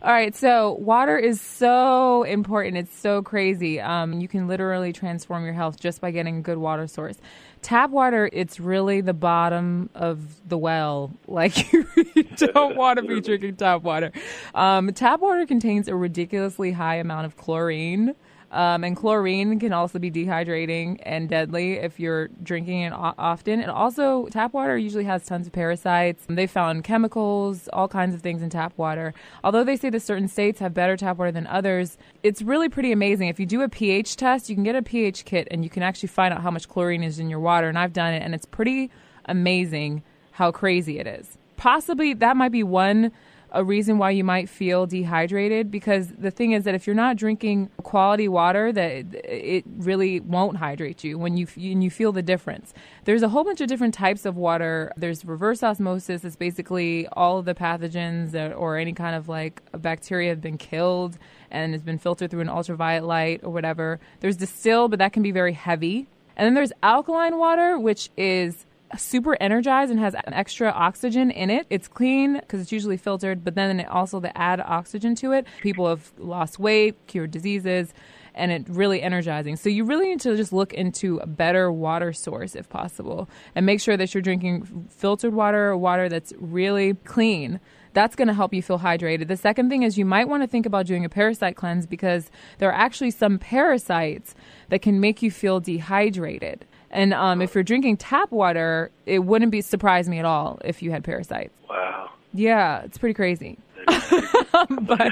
All 0.04 0.12
right, 0.12 0.36
so 0.36 0.74
water 0.74 1.18
is 1.18 1.40
so 1.40 2.24
important. 2.24 2.76
It's 2.76 2.94
so 2.94 3.22
crazy. 3.22 3.80
Um, 3.80 4.20
you 4.20 4.28
can 4.28 4.50
literally 4.50 4.92
transform 4.92 5.46
your 5.46 5.54
health 5.54 5.80
just 5.80 6.02
by 6.02 6.12
getting 6.12 6.40
a 6.40 6.42
good 6.42 6.58
water 6.58 6.88
source. 6.88 7.16
Tap 7.62 7.90
water, 7.90 8.30
it's 8.34 8.60
really 8.60 9.00
the 9.00 9.14
bottom 9.14 9.90
of 9.96 10.48
the 10.50 10.58
well. 10.58 11.12
Like 11.28 11.72
you 11.72 11.88
don't 12.36 12.76
want 12.76 13.00
to 13.00 13.04
be 13.04 13.22
drinking 13.22 13.56
tap 13.56 13.84
water. 13.84 14.12
Um, 14.54 14.92
tap 14.94 15.22
water 15.22 15.46
contains 15.46 15.88
a 15.88 15.96
ridiculously 15.96 16.74
high 16.74 16.96
amount 16.96 17.26
of 17.26 17.38
chlorine. 17.38 18.14
Um, 18.54 18.84
and 18.84 18.96
chlorine 18.96 19.60
can 19.60 19.74
also 19.74 19.98
be 19.98 20.12
dehydrating 20.12 21.00
and 21.02 21.28
deadly 21.28 21.74
if 21.74 22.00
you're 22.00 22.28
drinking 22.44 22.82
it 22.82 22.94
often. 22.94 23.60
And 23.60 23.72
also, 23.72 24.28
tap 24.28 24.54
water 24.54 24.78
usually 24.78 25.06
has 25.06 25.26
tons 25.26 25.48
of 25.48 25.54
parasites. 25.54 26.24
They 26.30 26.46
found 26.46 26.84
chemicals, 26.84 27.68
all 27.74 27.88
kinds 27.88 28.14
of 28.14 28.22
things 28.22 28.44
in 28.44 28.52
tap 28.52 28.74
water. 28.78 29.16
Although 29.44 29.64
they 29.64 29.76
say 29.76 29.90
that 29.90 30.02
certain 30.02 30.28
states 30.28 30.60
have 30.60 30.72
better 30.72 30.96
tap 30.96 31.18
water 31.18 31.32
than 31.32 31.48
others, 31.48 31.98
it's 32.22 32.44
really 32.44 32.70
pretty 32.70 32.92
amazing. 32.92 33.28
If 33.28 33.40
you 33.40 33.48
do 33.48 33.64
a 33.64 33.70
pH 33.70 34.18
test, 34.18 34.50
you 34.50 34.56
can 34.56 34.64
get 34.64 34.76
a 34.76 34.84
pH 34.84 35.26
kit 35.26 35.48
and 35.50 35.64
you 35.64 35.70
can 35.72 35.82
actually 35.82 36.10
find 36.10 36.32
out 36.32 36.42
how 36.42 36.52
much 36.52 36.70
chlorine 36.70 37.04
is 37.04 37.18
in 37.18 37.32
your 37.32 37.40
water. 37.40 37.68
And 37.68 37.80
I've 37.80 37.94
done 37.94 38.14
it, 38.14 38.22
and 38.22 38.36
it's 38.36 38.46
pretty 38.46 38.92
amazing 39.26 40.04
how 40.34 40.52
crazy 40.52 41.00
it 41.00 41.08
is. 41.08 41.40
Possibly 41.58 42.14
that 42.14 42.38
might 42.38 42.52
be 42.52 42.62
one 42.62 43.12
a 43.54 43.64
reason 43.64 44.00
why 44.00 44.10
you 44.10 44.24
might 44.24 44.50
feel 44.50 44.88
dehydrated 44.88 45.70
because 45.70 46.08
the 46.18 46.32
thing 46.32 46.54
is 46.54 46.64
that 46.64 46.74
if 46.74 46.88
you're 46.88 46.96
not 46.96 47.16
drinking 47.16 47.70
quality 47.84 48.28
water 48.28 48.72
that 48.72 49.06
it 49.14 49.64
really 49.78 50.20
won't 50.20 50.58
hydrate 50.58 51.04
you 51.04 51.18
when 51.20 51.38
you 51.38 51.48
and 51.56 51.84
you 51.84 51.92
feel 51.92 52.12
the 52.12 52.24
difference. 52.24 52.74
There's 53.06 53.22
a 53.22 53.30
whole 53.30 53.44
bunch 53.44 53.62
of 53.62 53.68
different 53.68 53.94
types 53.94 54.26
of 54.26 54.36
water. 54.36 54.92
There's 54.98 55.24
reverse 55.24 55.62
osmosis 55.62 56.26
it's 56.26 56.36
basically 56.36 57.08
all 57.14 57.38
of 57.38 57.46
the 57.46 57.54
pathogens 57.54 58.32
that, 58.32 58.54
or 58.54 58.78
any 58.78 58.94
kind 58.94 59.16
of 59.16 59.30
like 59.30 59.62
bacteria 59.72 60.30
have 60.30 60.42
been 60.42 60.58
killed 60.58 61.20
and 61.52 61.74
has 61.74 61.84
been 61.84 62.00
filtered 62.00 62.32
through 62.32 62.42
an 62.42 62.50
ultraviolet 62.50 63.04
light 63.04 63.42
or 63.44 63.52
whatever. 63.52 64.00
There's 64.22 64.38
distilled 64.38 64.90
but 64.90 64.98
that 64.98 65.14
can 65.14 65.22
be 65.22 65.32
very 65.32 65.54
heavy. 65.54 66.08
And 66.36 66.48
then 66.48 66.56
there's 66.56 66.72
alkaline 66.82 67.38
water 67.38 67.78
which 67.78 68.10
is 68.18 68.66
super 68.98 69.38
energized 69.42 69.92
and 69.92 70.00
has 70.00 70.16
extra 70.28 70.70
oxygen 70.70 71.32
in 71.32 71.50
it. 71.50 71.66
It's 71.70 71.88
clean 71.88 72.36
because 72.36 72.62
it's 72.62 72.72
usually 72.72 72.98
filtered, 72.98 73.44
but 73.44 73.56
then 73.56 73.80
it 73.80 73.88
also 73.88 74.20
they 74.20 74.32
add 74.36 74.60
oxygen 74.62 75.16
to 75.16 75.32
it. 75.32 75.48
People 75.62 75.88
have 75.88 76.12
lost 76.18 76.60
weight, 76.60 76.96
cured 77.08 77.32
diseases, 77.32 77.94
and 78.36 78.52
it 78.52 78.66
really 78.68 79.02
energizing. 79.02 79.56
So 79.56 79.70
you 79.70 79.84
really 79.84 80.08
need 80.10 80.22
to 80.22 80.36
just 80.36 80.54
look 80.54 80.74
into 80.74 81.18
a 81.18 81.28
better 81.28 81.72
water 81.72 82.14
source 82.14 82.56
if 82.56 82.70
possible, 82.70 83.30
and 83.56 83.66
make 83.66 83.80
sure 83.80 83.98
that 83.98 84.14
you're 84.14 84.22
drinking 84.22 84.88
filtered 84.90 85.34
water 85.34 85.76
water 85.78 86.10
that's 86.10 86.34
really 86.38 86.94
clean. 86.94 87.60
That's 87.94 88.16
going 88.16 88.28
to 88.28 88.34
help 88.34 88.56
you 88.56 88.64
feel 88.64 88.80
hydrated. 88.80 89.28
The 89.28 89.38
second 89.38 89.70
thing 89.70 89.84
is 89.84 90.00
you 90.00 90.06
might 90.06 90.28
want 90.28 90.42
to 90.42 90.48
think 90.48 90.66
about 90.66 90.88
doing 90.88 91.06
a 91.06 91.10
parasite 91.10 91.56
cleanse 91.56 91.86
because 91.86 92.32
there 92.58 92.70
are 92.70 92.76
actually 92.76 93.12
some 93.12 93.38
parasites 93.38 94.34
that 94.70 94.82
can 94.82 95.00
make 95.00 95.22
you 95.22 95.30
feel 95.30 95.60
dehydrated. 95.60 96.66
And 96.94 97.12
um, 97.14 97.42
if 97.42 97.56
you're 97.56 97.64
drinking 97.64 97.98
tap 97.98 98.32
water, 98.32 98.92
it 99.08 99.20
wouldn't 99.20 99.52
be 99.52 99.62
surprise 99.62 100.08
me 100.08 100.20
at 100.20 100.26
all 100.26 100.60
if 100.64 100.84
you 100.84 100.92
had 100.92 101.04
parasites. 101.04 101.52
Wow. 101.68 102.12
Yeah, 102.34 102.84
it's 102.84 103.00
pretty 103.00 103.16
crazy. 103.16 103.58
but 103.86 105.12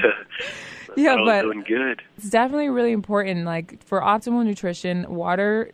yeah, 0.96 1.16
but 1.24 1.42
doing 1.42 1.64
good. 1.66 2.00
It's 2.16 2.30
definitely 2.30 2.68
really 2.68 2.92
important. 2.92 3.44
Like 3.44 3.82
for 3.84 4.00
optimal 4.00 4.44
nutrition, 4.44 5.12
water, 5.12 5.72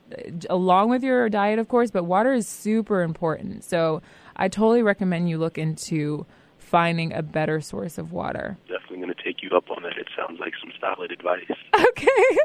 along 0.48 0.88
with 0.88 1.02
your 1.02 1.28
diet, 1.28 1.58
of 1.58 1.68
course, 1.68 1.90
but 1.90 2.04
water 2.04 2.32
is 2.32 2.48
super 2.48 3.02
important. 3.02 3.62
So 3.64 4.00
I 4.34 4.48
totally 4.48 4.82
recommend 4.82 5.28
you 5.28 5.36
look 5.36 5.58
into 5.58 6.24
finding 6.56 7.12
a 7.12 7.22
better 7.22 7.60
source 7.60 7.98
of 7.98 8.12
water. 8.12 8.56
Definitely 8.66 8.98
going 8.98 9.14
to 9.14 9.22
take 9.22 9.42
you 9.42 9.50
up 9.50 9.70
on 9.70 9.82
that. 9.82 9.97
Sounds 10.18 10.40
like 10.40 10.52
some 10.60 10.72
solid 10.80 11.12
advice. 11.12 11.44
Okay. 11.78 12.38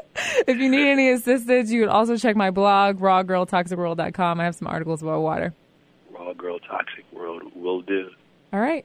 if 0.46 0.58
you 0.58 0.68
need 0.70 0.86
any 0.88 1.10
assistance, 1.10 1.68
you 1.70 1.80
can 1.82 1.88
also 1.88 2.16
check 2.16 2.36
my 2.36 2.50
blog, 2.50 2.98
rawgirltoxicworld.com. 3.00 4.40
I 4.40 4.44
have 4.44 4.54
some 4.54 4.68
articles 4.68 5.02
about 5.02 5.22
water. 5.22 5.52
Raw 6.12 6.32
Girl 6.34 6.58
Toxic 6.60 7.04
World 7.12 7.42
will 7.54 7.80
do. 7.82 8.10
All 8.52 8.60
right. 8.60 8.84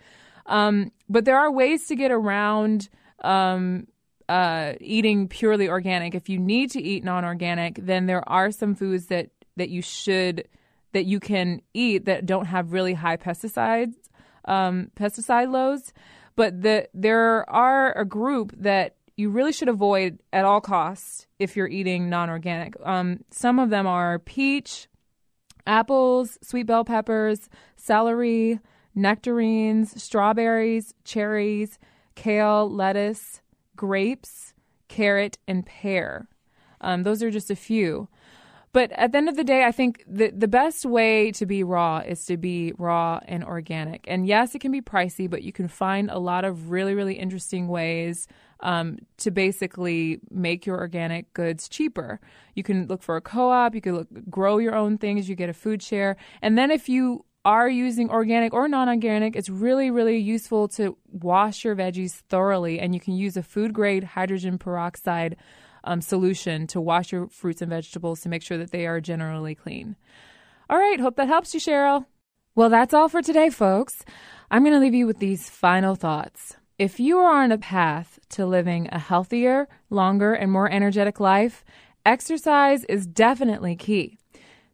Um, 0.50 0.92
but 1.08 1.24
there 1.24 1.38
are 1.38 1.50
ways 1.50 1.86
to 1.86 1.96
get 1.96 2.10
around 2.10 2.88
um, 3.22 3.86
uh, 4.28 4.74
eating 4.80 5.28
purely 5.28 5.68
organic. 5.68 6.14
If 6.14 6.28
you 6.28 6.38
need 6.38 6.70
to 6.72 6.82
eat 6.82 7.04
non-organic, 7.04 7.78
then 7.86 8.06
there 8.06 8.28
are 8.28 8.50
some 8.50 8.74
foods 8.74 9.06
that 9.06 9.30
that 9.56 9.70
you 9.70 9.80
should 9.80 10.46
that 10.92 11.06
you 11.06 11.20
can 11.20 11.62
eat 11.72 12.04
that 12.04 12.26
don't 12.26 12.46
have 12.46 12.72
really 12.72 12.94
high 12.94 13.16
pesticides 13.16 13.94
um, 14.44 14.90
pesticide 14.96 15.50
loads. 15.50 15.92
But 16.36 16.62
the 16.62 16.88
there 16.94 17.48
are 17.50 17.96
a 17.96 18.04
group 18.04 18.52
that 18.58 18.96
you 19.16 19.30
really 19.30 19.52
should 19.52 19.68
avoid 19.68 20.18
at 20.32 20.44
all 20.44 20.60
costs 20.60 21.26
if 21.38 21.56
you're 21.56 21.68
eating 21.68 22.08
non-organic. 22.08 22.74
Um, 22.84 23.20
some 23.30 23.58
of 23.58 23.70
them 23.70 23.86
are 23.86 24.18
peach, 24.18 24.88
apples, 25.66 26.38
sweet 26.42 26.66
bell 26.66 26.84
peppers, 26.84 27.48
celery, 27.76 28.60
nectarines, 28.94 30.02
strawberries, 30.02 30.94
cherries, 31.04 31.78
kale, 32.14 32.70
lettuce, 32.70 33.40
grapes, 33.76 34.54
carrot, 34.88 35.38
and 35.46 35.64
pear. 35.64 36.28
Um, 36.80 37.02
those 37.02 37.22
are 37.22 37.30
just 37.30 37.50
a 37.50 37.56
few. 37.56 38.08
But 38.72 38.92
at 38.92 39.10
the 39.10 39.18
end 39.18 39.28
of 39.28 39.36
the 39.36 39.42
day, 39.42 39.64
I 39.64 39.72
think 39.72 40.04
the, 40.06 40.30
the 40.30 40.46
best 40.46 40.84
way 40.86 41.32
to 41.32 41.44
be 41.44 41.64
raw 41.64 41.98
is 41.98 42.24
to 42.26 42.36
be 42.36 42.72
raw 42.78 43.18
and 43.26 43.42
organic. 43.42 44.04
And 44.06 44.26
yes, 44.26 44.54
it 44.54 44.60
can 44.60 44.70
be 44.70 44.80
pricey, 44.80 45.28
but 45.28 45.42
you 45.42 45.52
can 45.52 45.66
find 45.66 46.08
a 46.08 46.18
lot 46.18 46.44
of 46.44 46.70
really, 46.70 46.94
really 46.94 47.14
interesting 47.14 47.66
ways 47.66 48.28
um, 48.60 48.98
to 49.18 49.32
basically 49.32 50.20
make 50.30 50.66
your 50.66 50.78
organic 50.78 51.32
goods 51.34 51.68
cheaper. 51.68 52.20
You 52.54 52.62
can 52.62 52.86
look 52.86 53.02
for 53.02 53.16
a 53.16 53.20
co 53.20 53.50
op, 53.50 53.74
you 53.74 53.80
can 53.80 53.96
look, 53.96 54.08
grow 54.28 54.58
your 54.58 54.76
own 54.76 54.98
things, 54.98 55.28
you 55.28 55.34
get 55.34 55.48
a 55.48 55.54
food 55.54 55.82
share. 55.82 56.16
And 56.40 56.56
then 56.56 56.70
if 56.70 56.88
you 56.88 57.24
are 57.44 57.68
using 57.68 58.10
organic 58.10 58.52
or 58.52 58.68
non 58.68 58.88
organic, 58.88 59.36
it's 59.36 59.48
really, 59.48 59.90
really 59.90 60.18
useful 60.18 60.68
to 60.68 60.96
wash 61.10 61.64
your 61.64 61.74
veggies 61.74 62.12
thoroughly. 62.28 62.78
And 62.80 62.94
you 62.94 63.00
can 63.00 63.14
use 63.14 63.36
a 63.36 63.42
food 63.42 63.72
grade 63.72 64.04
hydrogen 64.04 64.58
peroxide 64.58 65.36
um, 65.84 66.00
solution 66.00 66.66
to 66.68 66.80
wash 66.80 67.12
your 67.12 67.28
fruits 67.28 67.62
and 67.62 67.70
vegetables 67.70 68.20
to 68.20 68.28
make 68.28 68.42
sure 68.42 68.58
that 68.58 68.70
they 68.70 68.86
are 68.86 69.00
generally 69.00 69.54
clean. 69.54 69.96
All 70.68 70.78
right, 70.78 71.00
hope 71.00 71.16
that 71.16 71.28
helps 71.28 71.54
you, 71.54 71.60
Cheryl. 71.60 72.06
Well, 72.54 72.68
that's 72.68 72.94
all 72.94 73.08
for 73.08 73.22
today, 73.22 73.50
folks. 73.50 74.04
I'm 74.50 74.62
going 74.62 74.74
to 74.74 74.80
leave 74.80 74.94
you 74.94 75.06
with 75.06 75.18
these 75.18 75.48
final 75.48 75.94
thoughts. 75.94 76.56
If 76.78 77.00
you 77.00 77.18
are 77.18 77.42
on 77.42 77.52
a 77.52 77.58
path 77.58 78.18
to 78.30 78.46
living 78.46 78.88
a 78.92 78.98
healthier, 78.98 79.68
longer, 79.90 80.34
and 80.34 80.50
more 80.50 80.70
energetic 80.70 81.20
life, 81.20 81.64
exercise 82.04 82.84
is 82.84 83.06
definitely 83.06 83.76
key. 83.76 84.19